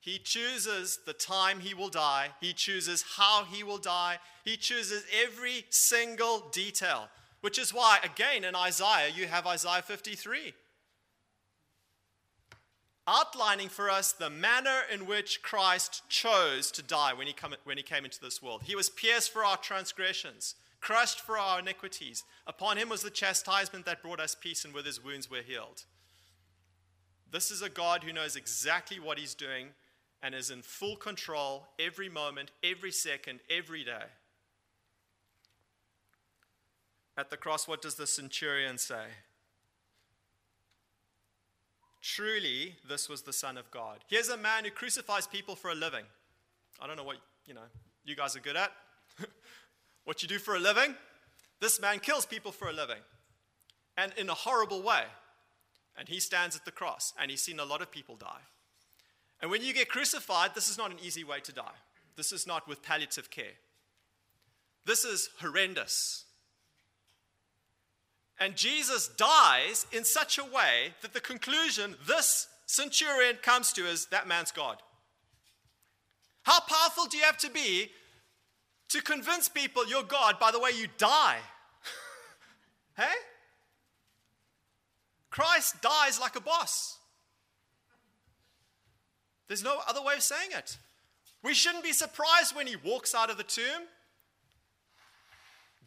He 0.00 0.18
chooses 0.18 1.00
the 1.06 1.14
time 1.14 1.60
he 1.60 1.74
will 1.74 1.88
die. 1.88 2.28
He 2.40 2.52
chooses 2.52 3.04
how 3.16 3.44
he 3.44 3.62
will 3.62 3.78
die. 3.78 4.18
He 4.44 4.56
chooses 4.56 5.02
every 5.24 5.64
single 5.70 6.50
detail. 6.52 7.08
Which 7.40 7.58
is 7.58 7.74
why, 7.74 7.98
again, 8.02 8.44
in 8.44 8.54
Isaiah, 8.54 9.10
you 9.14 9.26
have 9.26 9.46
Isaiah 9.46 9.82
53. 9.82 10.54
Outlining 13.06 13.68
for 13.68 13.90
us 13.90 14.12
the 14.12 14.30
manner 14.30 14.80
in 14.92 15.06
which 15.06 15.42
Christ 15.42 16.02
chose 16.08 16.70
to 16.72 16.82
die 16.82 17.12
when 17.12 17.26
he, 17.26 17.32
come, 17.32 17.54
when 17.64 17.76
he 17.76 17.82
came 17.82 18.04
into 18.04 18.20
this 18.20 18.42
world. 18.42 18.62
He 18.64 18.76
was 18.76 18.88
pierced 18.88 19.32
for 19.32 19.44
our 19.44 19.56
transgressions, 19.56 20.54
crushed 20.80 21.20
for 21.20 21.38
our 21.38 21.58
iniquities. 21.58 22.24
Upon 22.46 22.76
him 22.76 22.88
was 22.88 23.02
the 23.02 23.10
chastisement 23.10 23.84
that 23.86 24.02
brought 24.02 24.20
us 24.20 24.34
peace, 24.34 24.64
and 24.64 24.72
with 24.72 24.86
his 24.86 25.02
wounds 25.02 25.30
we're 25.30 25.42
healed. 25.42 25.84
This 27.30 27.50
is 27.50 27.62
a 27.62 27.68
God 27.68 28.04
who 28.04 28.12
knows 28.12 28.36
exactly 28.36 29.00
what 29.00 29.18
he's 29.18 29.34
doing 29.34 29.68
and 30.22 30.34
is 30.34 30.50
in 30.50 30.62
full 30.62 30.96
control 30.96 31.66
every 31.78 32.08
moment, 32.08 32.50
every 32.62 32.92
second, 32.92 33.40
every 33.50 33.84
day. 33.84 34.04
At 37.16 37.30
the 37.30 37.36
cross, 37.36 37.68
what 37.68 37.82
does 37.82 37.96
the 37.96 38.06
centurion 38.06 38.78
say? 38.78 39.04
Truly, 42.04 42.74
this 42.86 43.08
was 43.08 43.22
the 43.22 43.32
Son 43.32 43.56
of 43.56 43.70
God. 43.70 44.00
Here's 44.08 44.28
a 44.28 44.36
man 44.36 44.64
who 44.64 44.70
crucifies 44.70 45.26
people 45.26 45.56
for 45.56 45.70
a 45.70 45.74
living. 45.74 46.04
I 46.78 46.86
don't 46.86 46.98
know 46.98 47.02
what, 47.02 47.16
you 47.46 47.54
know, 47.54 47.62
you 48.04 48.14
guys 48.14 48.36
are 48.36 48.40
good 48.40 48.56
at. 48.56 48.70
what 50.04 50.22
you 50.22 50.28
do 50.28 50.38
for 50.38 50.54
a 50.54 50.58
living. 50.58 50.94
This 51.60 51.80
man 51.80 52.00
kills 52.00 52.26
people 52.26 52.52
for 52.52 52.68
a 52.68 52.74
living. 52.74 52.98
And 53.96 54.12
in 54.18 54.28
a 54.28 54.34
horrible 54.34 54.82
way. 54.82 55.04
And 55.96 56.06
he 56.06 56.20
stands 56.20 56.54
at 56.54 56.66
the 56.66 56.70
cross 56.70 57.14
and 57.18 57.30
he's 57.30 57.40
seen 57.40 57.58
a 57.58 57.64
lot 57.64 57.80
of 57.80 57.90
people 57.90 58.16
die. 58.16 58.42
And 59.40 59.50
when 59.50 59.62
you 59.62 59.72
get 59.72 59.88
crucified, 59.88 60.54
this 60.54 60.68
is 60.68 60.76
not 60.76 60.90
an 60.90 60.98
easy 61.02 61.24
way 61.24 61.40
to 61.40 61.52
die. 61.52 61.78
This 62.16 62.32
is 62.32 62.46
not 62.46 62.68
with 62.68 62.82
palliative 62.82 63.30
care. 63.30 63.56
This 64.84 65.06
is 65.06 65.30
horrendous. 65.40 66.23
And 68.44 68.56
Jesus 68.56 69.08
dies 69.08 69.86
in 69.90 70.04
such 70.04 70.36
a 70.36 70.44
way 70.44 70.92
that 71.00 71.14
the 71.14 71.20
conclusion 71.20 71.94
this 72.06 72.46
centurion 72.66 73.36
comes 73.40 73.72
to 73.72 73.86
is 73.86 74.04
that 74.10 74.28
man's 74.28 74.52
God. 74.52 74.76
How 76.42 76.60
powerful 76.60 77.06
do 77.06 77.16
you 77.16 77.24
have 77.24 77.38
to 77.38 77.50
be 77.50 77.90
to 78.90 79.00
convince 79.00 79.48
people 79.48 79.88
you're 79.88 80.02
God 80.02 80.38
by 80.38 80.50
the 80.50 80.58
way 80.58 80.72
you 80.78 80.88
die? 80.98 81.38
hey? 82.98 83.14
Christ 85.30 85.80
dies 85.80 86.20
like 86.20 86.36
a 86.36 86.42
boss. 86.42 86.98
There's 89.48 89.64
no 89.64 89.78
other 89.88 90.02
way 90.02 90.16
of 90.16 90.22
saying 90.22 90.50
it. 90.54 90.76
We 91.42 91.54
shouldn't 91.54 91.82
be 91.82 91.94
surprised 91.94 92.54
when 92.54 92.66
he 92.66 92.76
walks 92.76 93.14
out 93.14 93.30
of 93.30 93.38
the 93.38 93.42
tomb. 93.42 93.88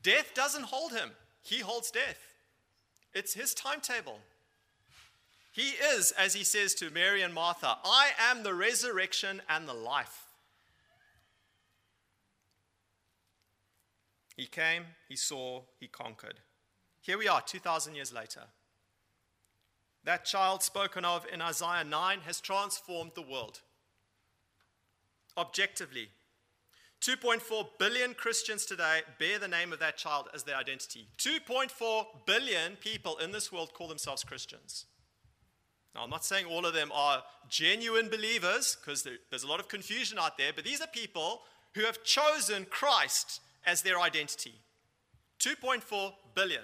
Death 0.01 0.33
doesn't 0.33 0.63
hold 0.63 0.91
him, 0.91 1.11
he 1.43 1.59
holds 1.59 1.91
death. 1.91 2.17
It's 3.13 3.33
his 3.33 3.53
timetable. 3.53 4.19
He 5.51 5.69
is, 5.69 6.11
as 6.11 6.35
he 6.35 6.43
says 6.43 6.75
to 6.75 6.91
Mary 6.91 7.23
and 7.23 7.33
Martha, 7.33 7.77
I 7.83 8.09
am 8.29 8.43
the 8.43 8.53
resurrection 8.53 9.41
and 9.49 9.67
the 9.67 9.73
life. 9.73 10.25
He 14.35 14.45
came, 14.45 14.83
he 15.09 15.15
saw, 15.15 15.63
he 15.79 15.87
conquered. 15.87 16.41
Here 17.01 17.17
we 17.17 17.27
are, 17.27 17.41
2,000 17.41 17.95
years 17.95 18.13
later. 18.13 18.43
That 20.03 20.25
child 20.25 20.61
spoken 20.61 21.03
of 21.03 21.25
in 21.25 21.41
Isaiah 21.41 21.83
9 21.83 22.19
has 22.21 22.39
transformed 22.39 23.13
the 23.15 23.23
world. 23.23 23.61
Objectively, 25.35 26.09
2.4 27.07 27.65
billion 27.79 28.13
Christians 28.13 28.65
today 28.65 28.99
bear 29.17 29.39
the 29.39 29.47
name 29.47 29.71
of 29.71 29.79
that 29.79 29.95
child 29.95 30.27
as 30.35 30.43
their 30.43 30.57
identity. 30.57 31.07
2.4 31.17 32.05
billion 32.25 32.75
people 32.81 33.15
in 33.19 33.31
this 33.31 33.49
world 33.49 33.73
call 33.73 33.87
themselves 33.87 34.25
Christians. 34.25 34.87
Now, 35.95 36.03
I'm 36.03 36.09
not 36.09 36.25
saying 36.25 36.47
all 36.47 36.65
of 36.65 36.73
them 36.73 36.91
are 36.93 37.23
genuine 37.47 38.09
believers 38.09 38.75
because 38.75 39.07
there's 39.29 39.43
a 39.43 39.47
lot 39.47 39.61
of 39.61 39.69
confusion 39.69 40.19
out 40.19 40.37
there, 40.37 40.51
but 40.53 40.65
these 40.65 40.81
are 40.81 40.87
people 40.87 41.43
who 41.75 41.83
have 41.83 42.03
chosen 42.03 42.65
Christ 42.65 43.39
as 43.65 43.83
their 43.83 44.01
identity. 44.01 44.55
2.4 45.39 46.11
billion. 46.35 46.63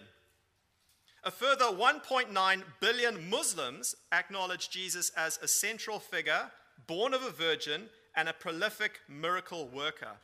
A 1.23 1.31
further 1.31 1.67
1.9 1.67 2.63
billion 2.81 3.29
Muslims 3.29 3.95
acknowledge 4.11 4.69
Jesus 4.69 5.09
as 5.15 5.39
a 5.41 5.47
central 5.47 5.99
figure, 5.99 6.51
born 6.85 7.13
of 7.13 7.23
a 7.23 7.29
virgin, 7.29 7.83
and 8.13 8.27
a 8.27 8.33
prolific 8.33 8.99
miracle 9.07 9.69
worker. 9.69 10.17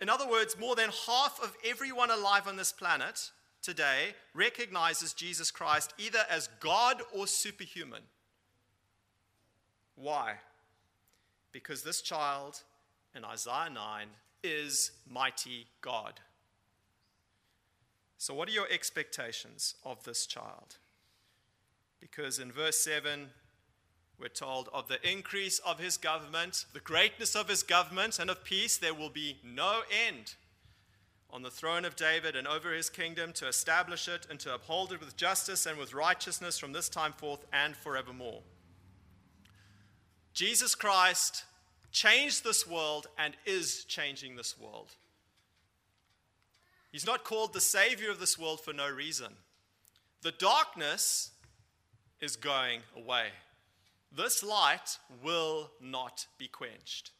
In 0.00 0.08
other 0.08 0.28
words, 0.28 0.58
more 0.58 0.74
than 0.74 0.90
half 1.06 1.38
of 1.42 1.54
everyone 1.64 2.10
alive 2.10 2.48
on 2.48 2.56
this 2.56 2.72
planet 2.72 3.30
today 3.62 4.14
recognizes 4.34 5.12
Jesus 5.12 5.50
Christ 5.50 5.92
either 5.98 6.20
as 6.30 6.48
God 6.58 7.02
or 7.12 7.26
superhuman. 7.26 8.02
Why? 9.96 10.36
Because 11.52 11.82
this 11.82 12.00
child 12.00 12.62
in 13.14 13.24
Isaiah 13.24 13.68
9 13.72 14.06
is 14.42 14.92
mighty 15.08 15.66
God. 15.82 16.20
So, 18.16 18.34
what 18.34 18.48
are 18.48 18.52
your 18.52 18.68
expectations 18.70 19.74
of 19.84 20.04
this 20.04 20.26
child? 20.26 20.76
Because 22.00 22.38
in 22.38 22.50
verse 22.50 22.78
7, 22.78 23.28
we're 24.20 24.28
told 24.28 24.68
of 24.72 24.88
the 24.88 25.08
increase 25.08 25.58
of 25.60 25.78
his 25.78 25.96
government, 25.96 26.66
the 26.72 26.80
greatness 26.80 27.34
of 27.34 27.48
his 27.48 27.62
government, 27.62 28.18
and 28.18 28.28
of 28.28 28.44
peace 28.44 28.76
there 28.76 28.94
will 28.94 29.08
be 29.08 29.38
no 29.42 29.80
end 30.06 30.34
on 31.32 31.42
the 31.42 31.50
throne 31.50 31.84
of 31.84 31.96
David 31.96 32.36
and 32.36 32.46
over 32.46 32.72
his 32.72 32.90
kingdom 32.90 33.32
to 33.34 33.48
establish 33.48 34.08
it 34.08 34.26
and 34.28 34.38
to 34.40 34.54
uphold 34.54 34.92
it 34.92 35.00
with 35.00 35.16
justice 35.16 35.64
and 35.64 35.78
with 35.78 35.94
righteousness 35.94 36.58
from 36.58 36.72
this 36.72 36.88
time 36.88 37.12
forth 37.12 37.44
and 37.52 37.76
forevermore. 37.76 38.42
Jesus 40.32 40.74
Christ 40.74 41.44
changed 41.92 42.44
this 42.44 42.66
world 42.66 43.06
and 43.18 43.34
is 43.46 43.84
changing 43.84 44.36
this 44.36 44.58
world. 44.58 44.94
He's 46.92 47.06
not 47.06 47.24
called 47.24 47.52
the 47.52 47.60
Savior 47.60 48.10
of 48.10 48.18
this 48.18 48.38
world 48.38 48.60
for 48.60 48.72
no 48.72 48.88
reason. 48.88 49.32
The 50.22 50.32
darkness 50.32 51.30
is 52.20 52.36
going 52.36 52.80
away. 52.96 53.28
This 54.12 54.42
light 54.42 54.98
will 55.22 55.70
not 55.80 56.26
be 56.38 56.48
quenched. 56.48 57.12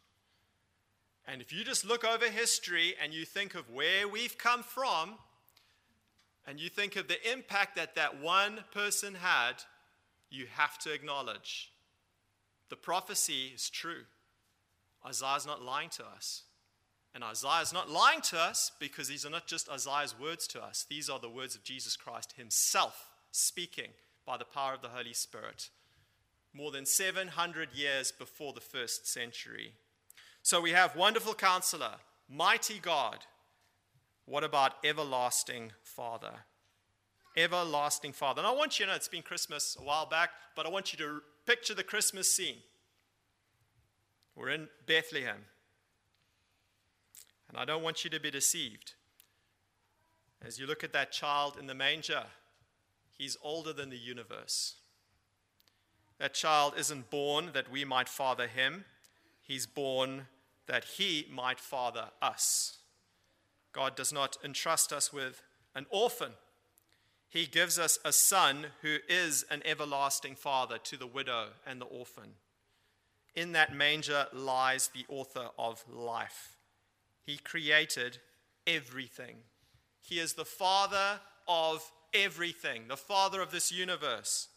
And 1.27 1.41
if 1.41 1.53
you 1.53 1.65
just 1.65 1.85
look 1.85 2.05
over 2.05 2.27
history 2.27 2.95
and 3.01 3.15
you 3.15 3.25
think 3.25 3.55
of 3.55 3.71
where 3.71 4.09
we've 4.09 4.37
come 4.37 4.63
from, 4.63 5.15
and 6.47 6.59
you 6.59 6.69
think 6.69 6.97
of 6.97 7.07
the 7.07 7.31
impact 7.31 7.77
that 7.77 7.95
that 7.95 8.21
one 8.21 8.65
person 8.73 9.15
had, 9.15 9.63
you 10.31 10.47
have 10.51 10.79
to 10.81 10.93
acknowledge 10.93 11.71
the 12.71 12.77
prophecy 12.77 13.53
is 13.55 13.69
true. 13.69 14.05
Isaiah's 15.07 15.47
not 15.47 15.63
lying 15.63 15.91
to 15.91 16.05
us. 16.05 16.43
And 17.15 17.25
Isaiah's 17.25 17.73
not 17.73 17.91
lying 17.91 18.21
to 18.23 18.39
us 18.39 18.71
because 18.79 19.09
these 19.09 19.27
are 19.27 19.31
not 19.31 19.49
just 19.49 19.69
Isaiah's 19.69 20.19
words 20.19 20.47
to 20.49 20.63
us. 20.63 20.87
These 20.89 21.11
are 21.11 21.19
the 21.19 21.29
words 21.29 21.57
of 21.57 21.65
Jesus 21.65 21.97
Christ 21.97 22.35
himself 22.37 23.11
speaking 23.33 23.91
by 24.25 24.37
the 24.37 24.45
power 24.45 24.75
of 24.75 24.83
the 24.83 24.89
Holy 24.89 25.13
Spirit 25.13 25.71
more 26.53 26.71
than 26.71 26.87
700 26.87 27.69
years 27.73 28.13
before 28.13 28.53
the 28.53 28.61
first 28.61 29.07
century. 29.07 29.73
So 30.43 30.61
we 30.61 30.71
have 30.71 30.97
wonderful 30.97 31.35
counselor, 31.35 31.97
mighty 32.29 32.79
God. 32.79 33.19
What 34.25 34.45
about 34.45 34.75
everlasting 34.85 35.73
Father? 35.83 36.33
Everlasting 37.37 38.13
Father. 38.13 38.41
And 38.41 38.47
I 38.47 38.53
want 38.53 38.79
you 38.79 38.87
to 38.87 38.91
know 38.91 38.97
it's 38.97 39.09
been 39.09 39.23
Christmas 39.23 39.77
a 39.79 39.83
while 39.83 40.07
back, 40.07 40.31
but 40.57 40.67
I 40.67 40.71
want 40.71 40.93
you 40.93 40.99
to 40.99 41.21
picture 41.47 41.75
the 41.75 41.85
Christmas 41.85 42.31
scene. 42.35 42.59
We're 44.35 44.51
in 44.51 44.69
Bethlehem. 44.87 45.45
And 47.49 47.59
I 47.59 47.65
don't 47.65 47.83
want 47.83 48.05
you 48.05 48.11
to 48.11 48.21
be 48.21 48.31
deceived. 48.31 48.95
As 50.43 50.59
you 50.59 50.67
look 50.67 50.83
at 50.83 50.93
that 50.93 51.13
child 51.13 51.57
in 51.59 51.67
the 51.67 51.75
manger, 51.75 52.25
he's 53.19 53.37
older 53.43 53.73
than 53.73 53.91
the 53.91 53.99
universe. 53.99 54.77
That 56.21 56.35
child 56.35 56.75
isn't 56.77 57.11
born 57.11 57.51
that 57.55 57.71
we 57.71 57.85
might 57.85 58.09
father 58.09 58.47
him, 58.47 58.85
he's 59.43 59.67
born 59.67 60.27
that 60.67 60.85
he 60.85 61.27
might 61.33 61.59
father 61.59 62.11
us. 62.21 62.79
God 63.73 63.97
does 63.97 64.13
not 64.13 64.37
entrust 64.45 64.93
us 64.93 65.13
with 65.13 65.43
an 65.75 65.87
orphan. 65.89 66.33
He 67.31 67.47
gives 67.47 67.79
us 67.79 67.99
a 68.05 68.13
son 68.13 68.67
who 68.83 68.99
is 69.09 69.47
an 69.51 69.63
everlasting 69.65 70.35
father 70.35 70.77
to 70.79 70.99
the 70.99 71.07
widow 71.07 71.47
and 71.67 71.81
the 71.81 71.87
orphan. 71.87 72.35
In 73.35 73.53
that 73.53 73.75
manger 73.75 74.27
lies 74.33 74.91
the 74.93 75.07
author 75.09 75.49
of 75.59 75.83
life. 75.89 76.57
He 77.25 77.39
created 77.39 78.19
everything. 78.67 79.37
He 80.01 80.19
is 80.19 80.35
the 80.35 80.45
father 80.45 81.21
of 81.49 81.91
everything, 82.13 82.89
the 82.89 82.97
father 82.97 83.41
of 83.41 83.53
this 83.53 83.73
universe. 83.73 84.49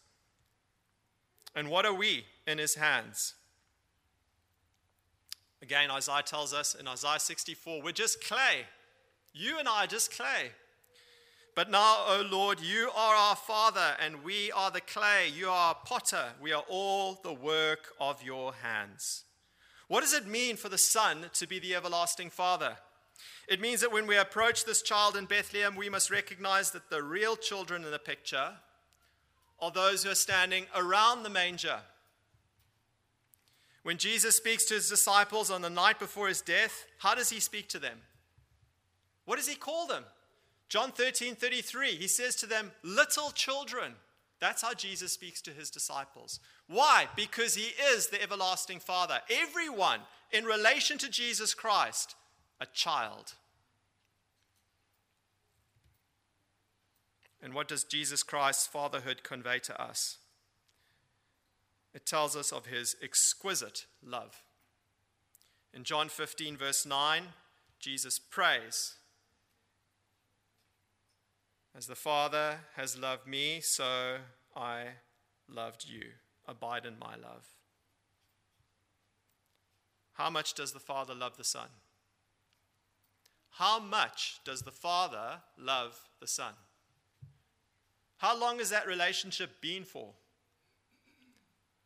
And 1.54 1.70
what 1.70 1.86
are 1.86 1.94
we 1.94 2.24
in 2.46 2.58
his 2.58 2.74
hands? 2.74 3.34
Again, 5.62 5.90
Isaiah 5.90 6.22
tells 6.22 6.52
us 6.52 6.74
in 6.74 6.86
Isaiah 6.86 7.20
64 7.20 7.82
we're 7.82 7.92
just 7.92 8.22
clay. 8.22 8.66
You 9.32 9.58
and 9.58 9.68
I 9.68 9.84
are 9.84 9.86
just 9.86 10.12
clay. 10.12 10.50
But 11.54 11.70
now, 11.70 12.04
O 12.06 12.26
Lord, 12.28 12.60
you 12.60 12.90
are 12.96 13.14
our 13.14 13.36
Father, 13.36 13.96
and 14.04 14.24
we 14.24 14.50
are 14.52 14.72
the 14.72 14.80
clay. 14.80 15.28
You 15.32 15.48
are 15.48 15.70
a 15.70 15.86
potter. 15.86 16.32
We 16.40 16.52
are 16.52 16.64
all 16.68 17.20
the 17.22 17.32
work 17.32 17.94
of 18.00 18.22
your 18.24 18.54
hands. 18.54 19.24
What 19.86 20.00
does 20.00 20.14
it 20.14 20.26
mean 20.26 20.56
for 20.56 20.68
the 20.68 20.78
Son 20.78 21.26
to 21.34 21.46
be 21.46 21.60
the 21.60 21.76
everlasting 21.76 22.30
Father? 22.30 22.76
It 23.48 23.60
means 23.60 23.80
that 23.82 23.92
when 23.92 24.06
we 24.06 24.16
approach 24.16 24.64
this 24.64 24.82
child 24.82 25.16
in 25.16 25.26
Bethlehem, 25.26 25.76
we 25.76 25.88
must 25.88 26.10
recognize 26.10 26.72
that 26.72 26.90
the 26.90 27.02
real 27.02 27.36
children 27.36 27.84
in 27.84 27.90
the 27.90 27.98
picture 27.98 28.54
are 29.64 29.70
those 29.70 30.04
who 30.04 30.10
are 30.10 30.14
standing 30.14 30.66
around 30.76 31.22
the 31.22 31.30
manger. 31.30 31.78
When 33.82 33.96
Jesus 33.96 34.36
speaks 34.36 34.64
to 34.66 34.74
his 34.74 34.88
disciples 34.88 35.50
on 35.50 35.62
the 35.62 35.70
night 35.70 35.98
before 35.98 36.28
his 36.28 36.42
death, 36.42 36.86
how 36.98 37.14
does 37.14 37.30
he 37.30 37.40
speak 37.40 37.68
to 37.70 37.78
them? 37.78 37.98
What 39.24 39.36
does 39.36 39.48
he 39.48 39.54
call 39.54 39.86
them? 39.86 40.04
John 40.68 40.92
13 40.92 41.34
33, 41.34 41.96
he 41.96 42.08
says 42.08 42.36
to 42.36 42.46
them, 42.46 42.72
Little 42.82 43.30
children. 43.30 43.94
That's 44.40 44.60
how 44.60 44.74
Jesus 44.74 45.12
speaks 45.12 45.40
to 45.42 45.50
his 45.50 45.70
disciples. 45.70 46.40
Why? 46.66 47.06
Because 47.16 47.54
he 47.54 47.72
is 47.94 48.08
the 48.08 48.22
everlasting 48.22 48.80
Father. 48.80 49.20
Everyone 49.30 50.00
in 50.32 50.44
relation 50.44 50.98
to 50.98 51.08
Jesus 51.08 51.54
Christ, 51.54 52.14
a 52.60 52.66
child. 52.66 53.34
And 57.44 57.52
what 57.52 57.68
does 57.68 57.84
Jesus 57.84 58.22
Christ's 58.22 58.66
fatherhood 58.66 59.22
convey 59.22 59.58
to 59.60 59.80
us? 59.80 60.16
It 61.92 62.06
tells 62.06 62.34
us 62.34 62.50
of 62.50 62.64
his 62.64 62.96
exquisite 63.02 63.84
love. 64.02 64.42
In 65.74 65.84
John 65.84 66.08
15, 66.08 66.56
verse 66.56 66.86
9, 66.86 67.24
Jesus 67.78 68.18
prays 68.18 68.94
as 71.76 71.86
the 71.86 71.94
Father 71.94 72.60
has 72.76 72.96
loved 72.98 73.26
me, 73.26 73.60
so 73.60 74.16
I 74.56 74.84
loved 75.46 75.84
you. 75.86 76.12
Abide 76.48 76.86
in 76.86 76.98
my 76.98 77.14
love. 77.14 77.44
How 80.14 80.30
much 80.30 80.54
does 80.54 80.72
the 80.72 80.80
Father 80.80 81.14
love 81.14 81.36
the 81.36 81.44
Son? 81.44 81.68
How 83.50 83.78
much 83.78 84.38
does 84.46 84.62
the 84.62 84.70
Father 84.70 85.42
love 85.58 86.08
the 86.20 86.26
Son? 86.26 86.54
How 88.24 88.40
long 88.40 88.58
has 88.58 88.70
that 88.70 88.86
relationship 88.86 89.60
been 89.60 89.84
for? 89.84 90.08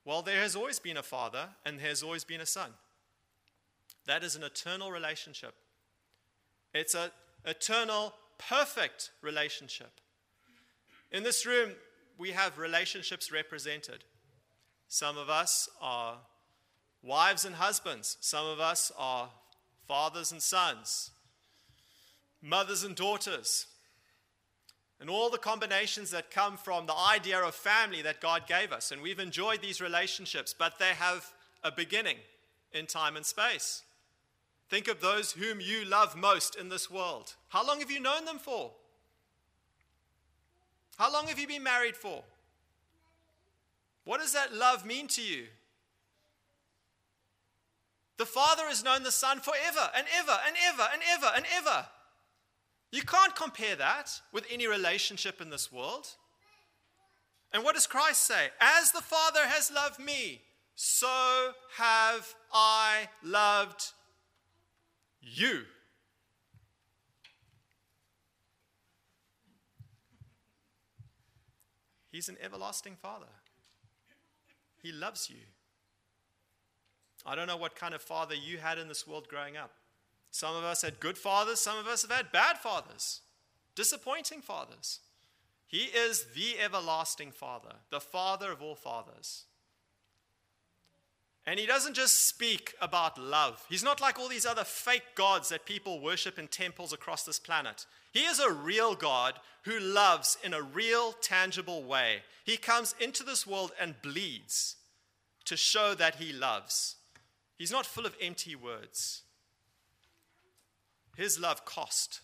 Well, 0.04 0.22
there 0.22 0.40
has 0.40 0.54
always 0.54 0.78
been 0.78 0.96
a 0.96 1.02
Father 1.02 1.48
and 1.66 1.80
there 1.80 1.88
has 1.88 2.04
always 2.04 2.22
been 2.22 2.40
a 2.40 2.46
Son. 2.46 2.70
That 4.06 4.22
is 4.22 4.36
an 4.36 4.44
eternal 4.44 4.92
relationship. 4.92 5.52
It's 6.72 6.94
an 6.94 7.10
eternal 7.44 8.14
perfect 8.38 9.10
relationship. 9.20 9.90
In 11.10 11.24
this 11.24 11.44
room, 11.44 11.72
we 12.18 12.30
have 12.30 12.56
relationships 12.56 13.32
represented. 13.32 14.04
Some 14.86 15.18
of 15.18 15.28
us 15.28 15.68
are 15.80 16.18
wives 17.02 17.46
and 17.46 17.56
husbands, 17.56 18.16
some 18.20 18.46
of 18.46 18.60
us 18.60 18.92
are 18.96 19.30
fathers 19.88 20.30
and 20.30 20.40
sons, 20.40 21.10
mothers 22.40 22.84
and 22.84 22.94
daughters, 22.94 23.66
and 25.00 25.08
all 25.08 25.30
the 25.30 25.38
combinations 25.38 26.10
that 26.10 26.30
come 26.30 26.56
from 26.56 26.86
the 26.86 26.96
idea 26.96 27.38
of 27.38 27.54
family 27.54 28.02
that 28.02 28.20
God 28.20 28.46
gave 28.46 28.72
us. 28.72 28.90
And 28.90 29.00
we've 29.00 29.20
enjoyed 29.20 29.62
these 29.62 29.80
relationships, 29.80 30.54
but 30.56 30.78
they 30.78 30.94
have 30.94 31.32
a 31.62 31.70
beginning 31.70 32.16
in 32.72 32.86
time 32.86 33.16
and 33.16 33.24
space. 33.24 33.82
Think 34.68 34.88
of 34.88 35.00
those 35.00 35.32
whom 35.32 35.60
you 35.60 35.84
love 35.84 36.16
most 36.16 36.56
in 36.56 36.68
this 36.68 36.90
world. 36.90 37.34
How 37.48 37.66
long 37.66 37.80
have 37.80 37.90
you 37.90 38.00
known 38.00 38.24
them 38.24 38.38
for? 38.38 38.72
How 40.98 41.12
long 41.12 41.28
have 41.28 41.38
you 41.38 41.46
been 41.46 41.62
married 41.62 41.96
for? 41.96 42.24
What 44.04 44.20
does 44.20 44.32
that 44.32 44.54
love 44.54 44.84
mean 44.84 45.06
to 45.08 45.22
you? 45.22 45.44
The 48.16 48.26
Father 48.26 48.64
has 48.64 48.82
known 48.82 49.04
the 49.04 49.12
Son 49.12 49.38
forever 49.38 49.90
and 49.96 50.06
ever 50.18 50.36
and 50.44 50.56
ever 50.66 50.88
and 50.92 51.02
ever 51.08 51.32
and 51.36 51.44
ever. 51.56 51.86
You 52.90 53.02
can't 53.02 53.36
compare 53.36 53.76
that 53.76 54.10
with 54.32 54.46
any 54.50 54.66
relationship 54.66 55.40
in 55.40 55.50
this 55.50 55.70
world. 55.70 56.06
And 57.52 57.64
what 57.64 57.74
does 57.74 57.86
Christ 57.86 58.26
say? 58.26 58.48
As 58.60 58.92
the 58.92 59.00
Father 59.00 59.40
has 59.42 59.70
loved 59.70 59.98
me, 59.98 60.42
so 60.74 61.52
have 61.76 62.34
I 62.52 63.08
loved 63.22 63.92
you. 65.20 65.62
He's 72.10 72.28
an 72.28 72.36
everlasting 72.42 72.96
Father. 73.00 73.26
He 74.82 74.92
loves 74.92 75.28
you. 75.28 75.36
I 77.26 77.34
don't 77.34 77.46
know 77.46 77.56
what 77.56 77.74
kind 77.74 77.94
of 77.94 78.00
father 78.00 78.34
you 78.34 78.58
had 78.58 78.78
in 78.78 78.88
this 78.88 79.06
world 79.06 79.28
growing 79.28 79.56
up. 79.56 79.72
Some 80.38 80.54
of 80.54 80.62
us 80.62 80.82
had 80.82 81.00
good 81.00 81.18
fathers, 81.18 81.58
some 81.58 81.76
of 81.78 81.88
us 81.88 82.02
have 82.02 82.12
had 82.12 82.30
bad 82.30 82.58
fathers, 82.58 83.22
disappointing 83.74 84.40
fathers. 84.40 85.00
He 85.66 85.86
is 85.86 86.26
the 86.32 86.60
everlasting 86.60 87.32
Father, 87.32 87.74
the 87.90 87.98
Father 87.98 88.52
of 88.52 88.62
all 88.62 88.76
fathers. 88.76 89.46
And 91.44 91.58
he 91.58 91.66
doesn't 91.66 91.94
just 91.94 92.28
speak 92.28 92.76
about 92.80 93.18
love. 93.18 93.66
He's 93.68 93.82
not 93.82 94.00
like 94.00 94.16
all 94.16 94.28
these 94.28 94.46
other 94.46 94.62
fake 94.62 95.16
gods 95.16 95.48
that 95.48 95.66
people 95.66 96.00
worship 96.00 96.38
in 96.38 96.46
temples 96.46 96.92
across 96.92 97.24
this 97.24 97.40
planet. 97.40 97.84
He 98.12 98.20
is 98.20 98.38
a 98.38 98.52
real 98.52 98.94
God 98.94 99.40
who 99.64 99.80
loves 99.80 100.38
in 100.44 100.54
a 100.54 100.62
real, 100.62 101.14
tangible 101.20 101.82
way. 101.82 102.18
He 102.44 102.58
comes 102.58 102.94
into 103.00 103.24
this 103.24 103.44
world 103.44 103.72
and 103.80 104.00
bleeds 104.02 104.76
to 105.46 105.56
show 105.56 105.94
that 105.94 106.14
he 106.14 106.32
loves. 106.32 106.94
He's 107.56 107.72
not 107.72 107.86
full 107.86 108.06
of 108.06 108.14
empty 108.20 108.54
words. 108.54 109.22
His 111.18 111.40
love 111.40 111.64
cost. 111.64 112.20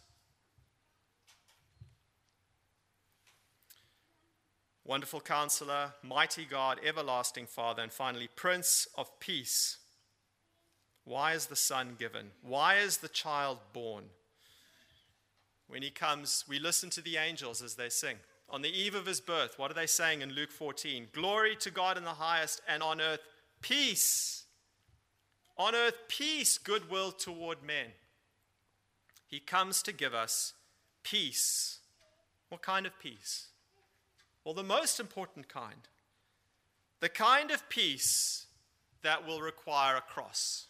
Wonderful 4.84 5.20
counselor, 5.20 5.94
mighty 6.00 6.44
God, 6.44 6.78
everlasting 6.86 7.46
Father, 7.46 7.82
and 7.82 7.90
finally, 7.90 8.28
Prince 8.36 8.86
of 8.96 9.18
Peace. 9.18 9.78
Why 11.02 11.32
is 11.32 11.46
the 11.46 11.56
Son 11.56 11.96
given? 11.98 12.30
Why 12.40 12.76
is 12.76 12.98
the 12.98 13.08
child 13.08 13.58
born? 13.72 14.04
When 15.66 15.82
he 15.82 15.90
comes, 15.90 16.44
we 16.48 16.60
listen 16.60 16.88
to 16.90 17.02
the 17.02 17.16
angels 17.16 17.62
as 17.62 17.74
they 17.74 17.88
sing. 17.88 18.18
On 18.48 18.62
the 18.62 18.70
eve 18.70 18.94
of 18.94 19.06
his 19.06 19.20
birth, 19.20 19.58
what 19.58 19.72
are 19.72 19.74
they 19.74 19.88
saying 19.88 20.22
in 20.22 20.34
Luke 20.34 20.52
14? 20.52 21.08
Glory 21.10 21.56
to 21.56 21.72
God 21.72 21.98
in 21.98 22.04
the 22.04 22.10
highest, 22.10 22.62
and 22.68 22.80
on 22.80 23.00
earth, 23.00 23.22
peace. 23.60 24.44
On 25.58 25.74
earth, 25.74 25.96
peace, 26.06 26.58
goodwill 26.58 27.10
toward 27.10 27.60
men. 27.60 27.86
He 29.34 29.40
comes 29.40 29.82
to 29.82 29.92
give 29.92 30.14
us 30.14 30.52
peace. 31.02 31.80
What 32.50 32.62
kind 32.62 32.86
of 32.86 33.00
peace? 33.00 33.48
Well, 34.44 34.54
the 34.54 34.62
most 34.62 35.00
important 35.00 35.48
kind. 35.48 35.88
The 37.00 37.08
kind 37.08 37.50
of 37.50 37.68
peace 37.68 38.46
that 39.02 39.26
will 39.26 39.40
require 39.40 39.96
a 39.96 40.00
cross. 40.00 40.68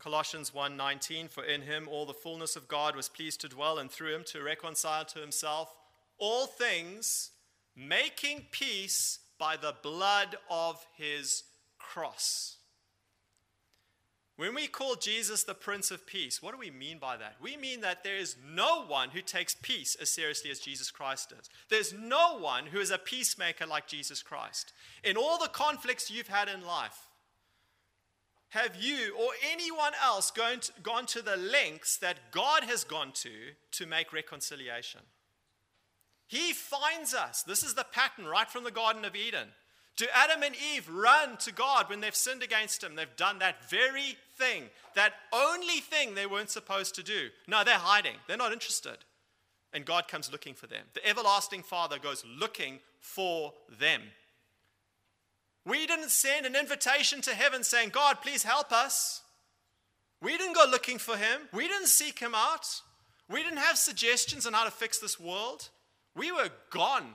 Colossians 0.00 0.50
1:19 0.50 1.28
for 1.28 1.44
in 1.44 1.62
him 1.62 1.86
all 1.86 2.04
the 2.04 2.14
fullness 2.14 2.56
of 2.56 2.66
God 2.66 2.96
was 2.96 3.08
pleased 3.08 3.40
to 3.42 3.48
dwell 3.48 3.78
and 3.78 3.92
through 3.92 4.12
him 4.12 4.24
to 4.24 4.42
reconcile 4.42 5.04
to 5.04 5.20
himself 5.20 5.76
all 6.18 6.48
things 6.48 7.30
making 7.76 8.48
peace 8.50 9.20
by 9.38 9.56
the 9.56 9.76
blood 9.84 10.36
of 10.48 10.84
his 10.96 11.44
cross. 11.78 12.56
When 14.40 14.54
we 14.54 14.68
call 14.68 14.94
Jesus 14.94 15.44
the 15.44 15.52
Prince 15.52 15.90
of 15.90 16.06
Peace, 16.06 16.42
what 16.42 16.52
do 16.52 16.58
we 16.58 16.70
mean 16.70 16.96
by 16.96 17.18
that? 17.18 17.36
We 17.42 17.58
mean 17.58 17.82
that 17.82 18.02
there 18.02 18.16
is 18.16 18.36
no 18.42 18.86
one 18.86 19.10
who 19.10 19.20
takes 19.20 19.54
peace 19.54 19.98
as 20.00 20.08
seriously 20.08 20.50
as 20.50 20.58
Jesus 20.58 20.90
Christ 20.90 21.28
does. 21.28 21.50
There's 21.68 21.92
no 21.92 22.38
one 22.38 22.64
who 22.64 22.78
is 22.78 22.90
a 22.90 22.96
peacemaker 22.96 23.66
like 23.66 23.86
Jesus 23.86 24.22
Christ. 24.22 24.72
In 25.04 25.18
all 25.18 25.38
the 25.38 25.48
conflicts 25.48 26.10
you've 26.10 26.28
had 26.28 26.48
in 26.48 26.64
life, 26.64 27.08
have 28.48 28.76
you 28.80 29.14
or 29.14 29.28
anyone 29.52 29.92
else 30.02 30.30
gone 30.30 30.60
to, 30.60 30.72
gone 30.82 31.04
to 31.04 31.20
the 31.20 31.36
lengths 31.36 31.98
that 31.98 32.30
God 32.30 32.64
has 32.64 32.82
gone 32.82 33.12
to 33.16 33.30
to 33.72 33.84
make 33.84 34.10
reconciliation? 34.10 35.02
He 36.28 36.54
finds 36.54 37.12
us. 37.12 37.42
This 37.42 37.62
is 37.62 37.74
the 37.74 37.84
pattern 37.92 38.24
right 38.24 38.48
from 38.48 38.64
the 38.64 38.70
Garden 38.70 39.04
of 39.04 39.14
Eden. 39.14 39.48
Do 39.96 40.06
Adam 40.14 40.42
and 40.42 40.54
Eve 40.74 40.88
run 40.88 41.36
to 41.38 41.52
God 41.52 41.88
when 41.88 42.00
they've 42.00 42.14
sinned 42.14 42.42
against 42.42 42.82
Him? 42.82 42.94
They've 42.94 43.16
done 43.16 43.38
that 43.40 43.68
very 43.68 44.16
thing, 44.38 44.64
that 44.94 45.12
only 45.32 45.80
thing 45.80 46.14
they 46.14 46.26
weren't 46.26 46.50
supposed 46.50 46.94
to 46.94 47.02
do. 47.02 47.28
No, 47.46 47.64
they're 47.64 47.74
hiding. 47.74 48.16
They're 48.26 48.36
not 48.36 48.52
interested. 48.52 48.98
And 49.72 49.84
God 49.84 50.08
comes 50.08 50.32
looking 50.32 50.54
for 50.54 50.66
them. 50.66 50.84
The 50.94 51.06
everlasting 51.06 51.62
Father 51.62 51.98
goes 51.98 52.24
looking 52.26 52.80
for 52.98 53.52
them. 53.78 54.02
We 55.66 55.86
didn't 55.86 56.10
send 56.10 56.46
an 56.46 56.56
invitation 56.56 57.20
to 57.22 57.34
heaven 57.34 57.62
saying, 57.62 57.90
God, 57.90 58.22
please 58.22 58.42
help 58.42 58.72
us. 58.72 59.22
We 60.22 60.36
didn't 60.36 60.56
go 60.56 60.66
looking 60.70 60.98
for 60.98 61.16
Him, 61.16 61.42
we 61.52 61.68
didn't 61.68 61.88
seek 61.88 62.18
Him 62.18 62.34
out. 62.34 62.66
We 63.28 63.44
didn't 63.44 63.58
have 63.58 63.78
suggestions 63.78 64.44
on 64.44 64.54
how 64.54 64.64
to 64.64 64.72
fix 64.72 64.98
this 64.98 65.20
world. 65.20 65.68
We 66.16 66.32
were 66.32 66.48
gone, 66.70 67.14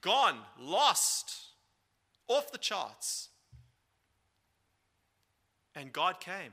gone, 0.00 0.38
lost, 0.58 1.49
off 2.30 2.52
the 2.52 2.58
charts. 2.58 3.28
And 5.74 5.92
God 5.92 6.20
came. 6.20 6.52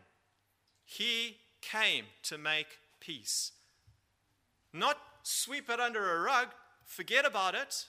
He 0.84 1.38
came 1.62 2.06
to 2.24 2.38
make 2.38 2.80
peace. 3.00 3.52
Not 4.74 4.98
sweep 5.24 5.70
it 5.70 5.80
under 5.80 6.16
a 6.16 6.22
rug, 6.22 6.48
forget 6.86 7.26
about 7.26 7.56
it, 7.56 7.86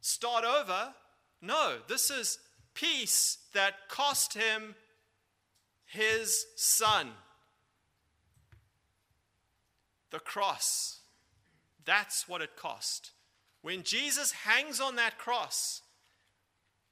start 0.00 0.44
over. 0.44 0.94
No, 1.40 1.78
this 1.88 2.10
is 2.10 2.38
peace 2.74 3.38
that 3.54 3.88
cost 3.88 4.34
him 4.34 4.74
his 5.86 6.46
son. 6.56 7.08
The 10.10 10.18
cross. 10.18 11.00
That's 11.84 12.28
what 12.28 12.42
it 12.42 12.56
cost. 12.56 13.12
When 13.62 13.82
Jesus 13.82 14.32
hangs 14.32 14.80
on 14.80 14.96
that 14.96 15.18
cross, 15.18 15.82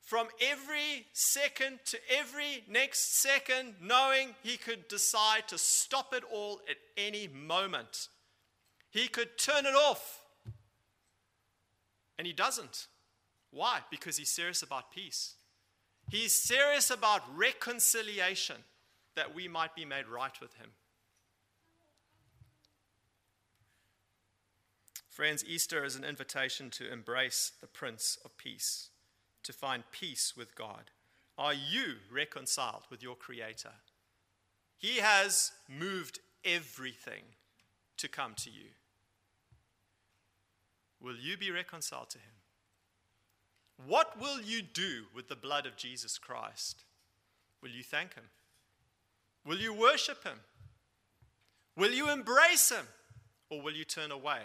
from 0.08 0.26
every 0.40 1.04
second 1.12 1.78
to 1.84 1.98
every 2.08 2.64
next 2.66 3.20
second, 3.20 3.74
knowing 3.78 4.34
he 4.42 4.56
could 4.56 4.88
decide 4.88 5.46
to 5.46 5.58
stop 5.58 6.14
it 6.14 6.22
all 6.32 6.62
at 6.66 6.78
any 6.96 7.28
moment. 7.28 8.08
He 8.88 9.06
could 9.06 9.36
turn 9.36 9.66
it 9.66 9.74
off. 9.74 10.22
And 12.16 12.26
he 12.26 12.32
doesn't. 12.32 12.86
Why? 13.50 13.80
Because 13.90 14.16
he's 14.16 14.30
serious 14.30 14.62
about 14.62 14.90
peace. 14.90 15.34
He's 16.08 16.32
serious 16.32 16.90
about 16.90 17.20
reconciliation 17.36 18.56
that 19.14 19.34
we 19.34 19.46
might 19.46 19.74
be 19.74 19.84
made 19.84 20.08
right 20.08 20.40
with 20.40 20.54
him. 20.54 20.70
Friends, 25.10 25.44
Easter 25.46 25.84
is 25.84 25.96
an 25.96 26.04
invitation 26.04 26.70
to 26.70 26.90
embrace 26.90 27.52
the 27.60 27.66
Prince 27.66 28.16
of 28.24 28.38
Peace 28.38 28.88
to 29.48 29.52
find 29.54 29.82
peace 29.92 30.34
with 30.36 30.54
God? 30.54 30.90
Are 31.38 31.54
you 31.54 31.94
reconciled 32.12 32.82
with 32.90 33.02
your 33.02 33.14
Creator? 33.14 33.72
He 34.76 34.98
has 34.98 35.52
moved 35.66 36.18
everything 36.44 37.22
to 37.96 38.08
come 38.08 38.34
to 38.36 38.50
you. 38.50 38.66
Will 41.00 41.16
you 41.16 41.38
be 41.38 41.50
reconciled 41.50 42.10
to 42.10 42.18
Him? 42.18 42.34
What 43.86 44.20
will 44.20 44.42
you 44.42 44.60
do 44.60 45.04
with 45.14 45.28
the 45.28 45.34
blood 45.34 45.64
of 45.64 45.78
Jesus 45.78 46.18
Christ? 46.18 46.84
Will 47.62 47.70
you 47.70 47.82
thank 47.82 48.16
Him? 48.16 48.24
Will 49.46 49.58
you 49.58 49.72
worship 49.72 50.24
Him? 50.24 50.40
Will 51.74 51.92
you 51.92 52.10
embrace 52.10 52.70
Him? 52.70 52.86
Or 53.48 53.62
will 53.62 53.72
you 53.72 53.86
turn 53.86 54.10
away 54.10 54.42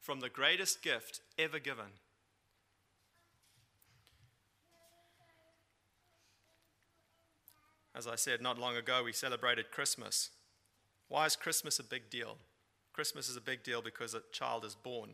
from 0.00 0.18
the 0.18 0.28
greatest 0.28 0.82
gift 0.82 1.20
ever 1.38 1.60
given? 1.60 1.92
As 7.94 8.06
I 8.06 8.16
said 8.16 8.40
not 8.40 8.58
long 8.58 8.76
ago, 8.76 9.02
we 9.04 9.12
celebrated 9.12 9.70
Christmas. 9.70 10.30
Why 11.08 11.26
is 11.26 11.36
Christmas 11.36 11.78
a 11.78 11.84
big 11.84 12.08
deal? 12.08 12.36
Christmas 12.92 13.28
is 13.28 13.36
a 13.36 13.40
big 13.40 13.62
deal 13.62 13.82
because 13.82 14.14
a 14.14 14.22
child 14.32 14.64
is 14.64 14.74
born, 14.74 15.10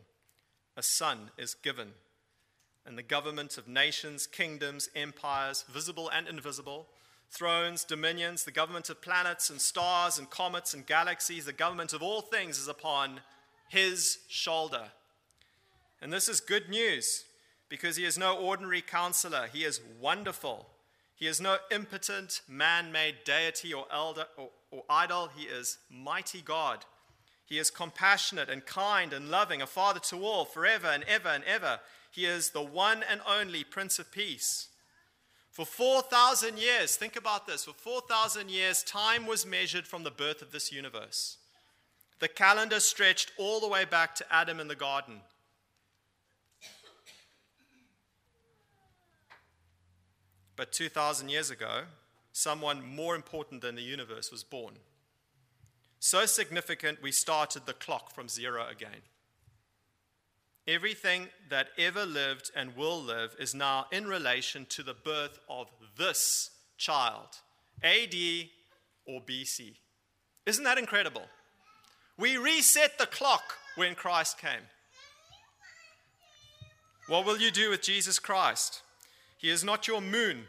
a 0.75 0.83
son 0.83 1.31
is 1.37 1.53
given, 1.55 1.93
and 2.85 2.97
the 2.97 3.03
government 3.03 3.57
of 3.57 3.67
nations, 3.67 4.27
kingdoms, 4.27 4.89
empires, 4.95 5.65
visible 5.71 6.09
and 6.13 6.27
invisible, 6.27 6.87
thrones, 7.29 7.83
dominions, 7.83 8.43
the 8.43 8.51
government 8.51 8.89
of 8.89 9.01
planets 9.01 9.49
and 9.49 9.59
stars 9.59 10.17
and 10.17 10.29
comets 10.29 10.73
and 10.73 10.85
galaxies, 10.85 11.45
the 11.45 11.53
government 11.53 11.93
of 11.93 12.01
all 12.01 12.21
things 12.21 12.57
is 12.57 12.67
upon 12.67 13.19
his 13.69 14.19
shoulder. 14.27 14.83
And 16.01 16.13
this 16.13 16.29
is 16.29 16.39
good 16.39 16.69
news 16.69 17.25
because 17.69 17.97
he 17.97 18.05
is 18.05 18.17
no 18.17 18.37
ordinary 18.37 18.81
counselor, 18.81 19.47
he 19.51 19.65
is 19.65 19.81
wonderful. 19.99 20.67
He 21.17 21.25
is 21.25 21.41
no 21.41 21.57
impotent 21.71 22.41
man 22.47 22.91
made 22.91 23.23
deity 23.25 23.73
or, 23.73 23.87
elder, 23.91 24.25
or, 24.37 24.49
or 24.69 24.83
idol. 24.87 25.29
He 25.35 25.45
is 25.45 25.79
mighty 25.89 26.41
God. 26.41 26.85
He 27.43 27.57
is 27.57 27.71
compassionate 27.71 28.49
and 28.49 28.65
kind 28.65 29.11
and 29.11 29.31
loving, 29.31 29.61
a 29.61 29.67
father 29.67 29.99
to 30.01 30.23
all, 30.23 30.45
forever 30.45 30.87
and 30.87 31.03
ever 31.05 31.29
and 31.29 31.43
ever. 31.45 31.79
He 32.11 32.25
is 32.25 32.51
the 32.51 32.61
one 32.61 33.03
and 33.09 33.21
only 33.27 33.63
Prince 33.63 33.97
of 33.97 34.11
Peace. 34.11 34.67
For 35.49 35.65
4,000 35.65 36.59
years, 36.59 36.95
think 36.95 37.15
about 37.15 37.47
this 37.47 37.65
for 37.65 37.73
4,000 37.73 38.51
years, 38.51 38.83
time 38.83 39.25
was 39.25 39.43
measured 39.43 39.87
from 39.87 40.03
the 40.03 40.11
birth 40.11 40.43
of 40.43 40.51
this 40.51 40.71
universe. 40.71 41.37
The 42.19 42.27
calendar 42.27 42.79
stretched 42.79 43.31
all 43.39 43.59
the 43.59 43.67
way 43.67 43.85
back 43.85 44.13
to 44.15 44.33
Adam 44.33 44.59
in 44.59 44.67
the 44.67 44.75
garden. 44.75 45.21
But 50.57 50.73
2,000 50.73 51.29
years 51.29 51.49
ago, 51.49 51.83
someone 52.33 52.83
more 52.85 53.15
important 53.15 53.61
than 53.61 53.75
the 53.75 53.81
universe 53.81 54.31
was 54.31 54.43
born. 54.43 54.73
So 55.99 56.25
significant, 56.25 57.01
we 57.01 57.11
started 57.11 57.65
the 57.65 57.73
clock 57.73 58.13
from 58.13 58.27
zero 58.27 58.65
again. 58.69 59.01
Everything 60.67 61.29
that 61.49 61.69
ever 61.77 62.05
lived 62.05 62.51
and 62.55 62.75
will 62.75 63.01
live 63.01 63.35
is 63.39 63.55
now 63.55 63.85
in 63.91 64.05
relation 64.05 64.65
to 64.69 64.83
the 64.83 64.93
birth 64.93 65.39
of 65.47 65.67
this 65.97 66.51
child, 66.77 67.37
AD 67.83 68.13
or 69.05 69.21
BC. 69.21 69.75
Isn't 70.45 70.65
that 70.65 70.77
incredible? 70.77 71.23
We 72.17 72.37
reset 72.37 72.97
the 72.97 73.05
clock 73.05 73.53
when 73.75 73.95
Christ 73.95 74.39
came. 74.39 74.65
What 77.07 77.25
will 77.25 77.37
you 77.37 77.51
do 77.51 77.69
with 77.69 77.81
Jesus 77.81 78.19
Christ? 78.19 78.81
He 79.37 79.49
is 79.49 79.63
not 79.63 79.87
your 79.87 80.01
moon. 80.01 80.45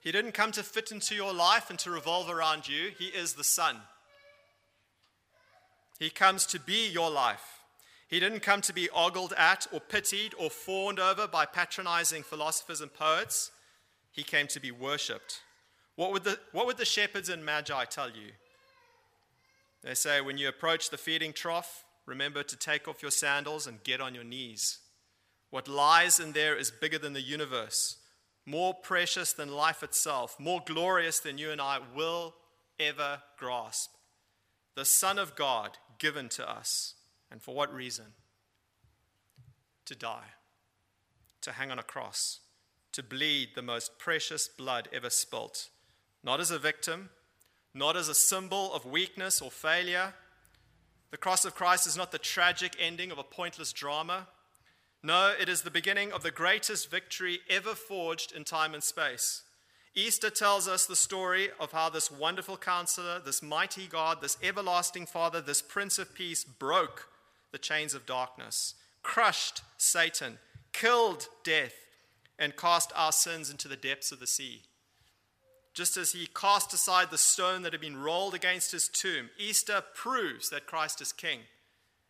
He 0.00 0.12
didn't 0.12 0.32
come 0.32 0.52
to 0.52 0.62
fit 0.62 0.90
into 0.90 1.14
your 1.14 1.32
life 1.32 1.68
and 1.68 1.78
to 1.80 1.90
revolve 1.90 2.30
around 2.30 2.66
you. 2.66 2.90
He 2.98 3.06
is 3.06 3.34
the 3.34 3.44
sun. 3.44 3.76
He 5.98 6.08
comes 6.08 6.46
to 6.46 6.58
be 6.58 6.88
your 6.88 7.10
life. 7.10 7.60
He 8.08 8.18
didn't 8.18 8.40
come 8.40 8.62
to 8.62 8.72
be 8.72 8.88
ogled 8.90 9.34
at 9.36 9.66
or 9.70 9.78
pitied 9.78 10.34
or 10.38 10.50
fawned 10.50 10.98
over 10.98 11.28
by 11.28 11.44
patronizing 11.44 12.22
philosophers 12.22 12.80
and 12.80 12.92
poets. 12.92 13.52
He 14.10 14.22
came 14.22 14.46
to 14.48 14.60
be 14.60 14.70
worshipped. 14.70 15.40
What 15.96 16.12
would, 16.12 16.24
the, 16.24 16.38
what 16.52 16.66
would 16.66 16.78
the 16.78 16.86
shepherds 16.86 17.28
and 17.28 17.44
magi 17.44 17.84
tell 17.84 18.08
you? 18.08 18.32
They 19.84 19.94
say, 19.94 20.20
when 20.20 20.38
you 20.38 20.48
approach 20.48 20.90
the 20.90 20.98
feeding 20.98 21.32
trough, 21.32 21.84
remember 22.06 22.42
to 22.42 22.56
take 22.56 22.88
off 22.88 23.02
your 23.02 23.10
sandals 23.10 23.66
and 23.66 23.84
get 23.84 24.00
on 24.00 24.14
your 24.14 24.24
knees. 24.24 24.78
What 25.50 25.68
lies 25.68 26.20
in 26.20 26.32
there 26.32 26.56
is 26.56 26.70
bigger 26.70 26.98
than 26.98 27.12
the 27.12 27.20
universe, 27.20 27.98
more 28.46 28.72
precious 28.72 29.32
than 29.32 29.50
life 29.50 29.82
itself, 29.82 30.38
more 30.38 30.62
glorious 30.64 31.18
than 31.18 31.38
you 31.38 31.50
and 31.50 31.60
I 31.60 31.80
will 31.94 32.34
ever 32.78 33.22
grasp. 33.36 33.90
The 34.74 34.84
Son 34.84 35.18
of 35.18 35.34
God 35.34 35.78
given 35.98 36.28
to 36.30 36.48
us. 36.48 36.94
And 37.30 37.42
for 37.42 37.54
what 37.54 37.72
reason? 37.72 38.06
To 39.86 39.94
die, 39.94 40.34
to 41.42 41.52
hang 41.52 41.70
on 41.70 41.78
a 41.78 41.84
cross, 41.84 42.40
to 42.92 43.02
bleed 43.02 43.50
the 43.54 43.62
most 43.62 43.98
precious 43.98 44.48
blood 44.48 44.88
ever 44.92 45.10
spilt, 45.10 45.68
not 46.22 46.40
as 46.40 46.50
a 46.50 46.58
victim, 46.58 47.10
not 47.74 47.96
as 47.96 48.08
a 48.08 48.14
symbol 48.14 48.72
of 48.72 48.84
weakness 48.84 49.40
or 49.40 49.50
failure. 49.50 50.14
The 51.10 51.16
cross 51.16 51.44
of 51.44 51.54
Christ 51.54 51.86
is 51.86 51.96
not 51.96 52.12
the 52.12 52.18
tragic 52.18 52.74
ending 52.78 53.10
of 53.10 53.18
a 53.18 53.24
pointless 53.24 53.72
drama. 53.72 54.28
No, 55.02 55.32
it 55.38 55.48
is 55.48 55.62
the 55.62 55.70
beginning 55.70 56.12
of 56.12 56.22
the 56.22 56.30
greatest 56.30 56.90
victory 56.90 57.40
ever 57.48 57.74
forged 57.74 58.32
in 58.32 58.44
time 58.44 58.74
and 58.74 58.82
space. 58.82 59.42
Easter 59.94 60.30
tells 60.30 60.68
us 60.68 60.86
the 60.86 60.94
story 60.94 61.48
of 61.58 61.72
how 61.72 61.88
this 61.88 62.10
wonderful 62.10 62.56
counselor, 62.56 63.18
this 63.18 63.42
mighty 63.42 63.86
God, 63.86 64.20
this 64.20 64.36
everlasting 64.42 65.06
Father, 65.06 65.40
this 65.40 65.62
Prince 65.62 65.98
of 65.98 66.14
Peace 66.14 66.44
broke 66.44 67.08
the 67.50 67.58
chains 67.58 67.94
of 67.94 68.06
darkness, 68.06 68.74
crushed 69.02 69.62
Satan, 69.78 70.38
killed 70.72 71.28
death, 71.44 71.74
and 72.38 72.56
cast 72.56 72.92
our 72.94 73.10
sins 73.10 73.50
into 73.50 73.68
the 73.68 73.76
depths 73.76 74.12
of 74.12 74.20
the 74.20 74.26
sea. 74.26 74.62
Just 75.74 75.96
as 75.96 76.12
he 76.12 76.26
cast 76.26 76.72
aside 76.72 77.10
the 77.10 77.18
stone 77.18 77.62
that 77.62 77.72
had 77.72 77.80
been 77.80 78.00
rolled 78.00 78.34
against 78.34 78.72
his 78.72 78.86
tomb, 78.86 79.30
Easter 79.38 79.82
proves 79.94 80.50
that 80.50 80.66
Christ 80.66 81.00
is 81.00 81.12
king 81.12 81.40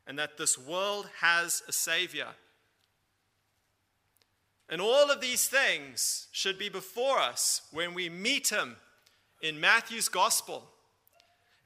and 0.07 0.19
that 0.19 0.39
this 0.39 0.59
world 0.59 1.09
has 1.21 1.63
a 1.69 1.73
savior 1.73 2.29
and 4.71 4.81
all 4.81 5.11
of 5.11 5.21
these 5.21 5.49
things 5.49 6.29
should 6.31 6.59
be 6.59 6.69
before 6.69 7.19
us 7.19 7.63
when 7.73 7.93
we 7.93 8.09
meet 8.09 8.49
him 8.51 8.77
in 9.43 9.59
Matthew's 9.59 10.09
gospel. 10.09 10.63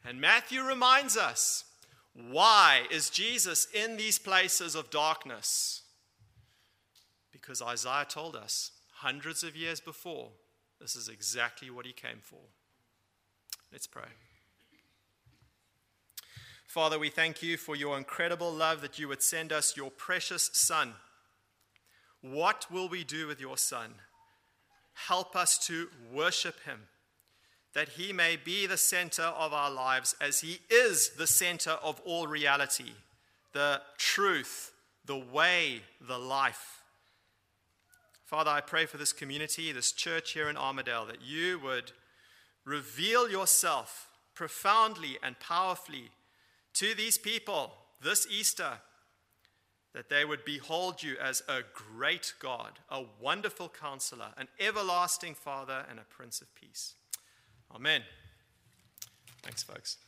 And 0.07 0.21
Matthew 0.21 0.62
reminds 0.62 1.17
us 1.17 1.64
why 2.14 2.83
is 2.90 3.11
Jesus 3.11 3.67
in 3.75 3.97
these 3.97 4.19
places 4.19 4.75
of 4.75 4.90
darkness? 4.90 5.83
Because 7.31 7.61
Isaiah 7.61 8.07
told 8.09 8.37
us 8.37 8.71
hundreds 8.95 9.43
of 9.43 9.55
years 9.55 9.81
before, 9.81 10.29
this 10.81 10.97
is 10.97 11.09
exactly 11.09 11.71
what 11.71 11.87
he 11.87 11.93
came 11.93 12.21
for. 12.23 12.40
Let's 13.71 13.87
pray. 13.87 14.09
Father, 16.67 16.99
we 16.99 17.11
thank 17.11 17.43
you 17.43 17.57
for 17.57 17.77
your 17.77 17.99
incredible 17.99 18.53
love 18.53 18.81
that 18.81 18.99
you 18.99 19.09
would 19.09 19.23
send 19.23 19.53
us 19.53 19.77
your 19.77 19.90
precious 19.90 20.51
Son. 20.53 20.95
What 22.25 22.65
will 22.71 22.89
we 22.89 23.05
do 23.05 23.27
with 23.27 23.39
your 23.39 23.59
Son? 23.59 23.97
Help 24.95 25.37
us 25.37 25.59
to 25.67 25.89
worship 26.11 26.59
him, 26.65 26.85
that 27.75 27.91
he 27.91 28.15
may 28.15 28.37
be 28.37 28.67
the 28.67 28.79
center 28.79 29.25
of 29.25 29.53
our 29.53 29.71
lives 29.71 30.17
as 30.23 30.41
he 30.41 30.61
is 30.71 31.11
the 31.19 31.27
center 31.27 31.73
of 31.83 32.01
all 32.07 32.27
reality, 32.27 32.93
the 33.53 33.83
truth, 33.99 34.73
the 35.05 35.19
way, 35.19 35.83
the 36.01 36.17
life. 36.17 36.81
Father, 38.25 38.51
I 38.51 38.63
pray 38.63 38.87
for 38.87 38.97
this 38.97 39.13
community, 39.13 39.71
this 39.71 39.93
church 39.93 40.33
here 40.33 40.49
in 40.49 40.57
Armadale, 40.57 41.05
that 41.05 41.21
you 41.23 41.59
would 41.59 41.93
reveal 42.65 43.29
yourself 43.29 44.09
profoundly 44.35 45.19
and 45.23 45.39
powerfully 45.41 46.11
to 46.73 46.95
these 46.95 47.19
people 47.19 47.75
this 48.03 48.27
Easter, 48.31 48.79
that 49.95 50.09
they 50.09 50.25
would 50.25 50.45
behold 50.45 51.03
you 51.03 51.17
as 51.23 51.43
a 51.49 51.61
great 51.73 52.35
God, 52.41 52.81
a 52.91 53.05
wonderful 53.21 53.69
counselor, 53.69 54.29
an 54.37 54.49
everlasting 54.59 55.35
Father, 55.35 55.87
and 55.89 55.99
a 55.99 56.03
Prince 56.03 56.41
of 56.41 56.53
Peace. 56.55 56.95
Amen. 57.75 58.03
Thanks, 59.43 59.63
folks. 59.63 59.99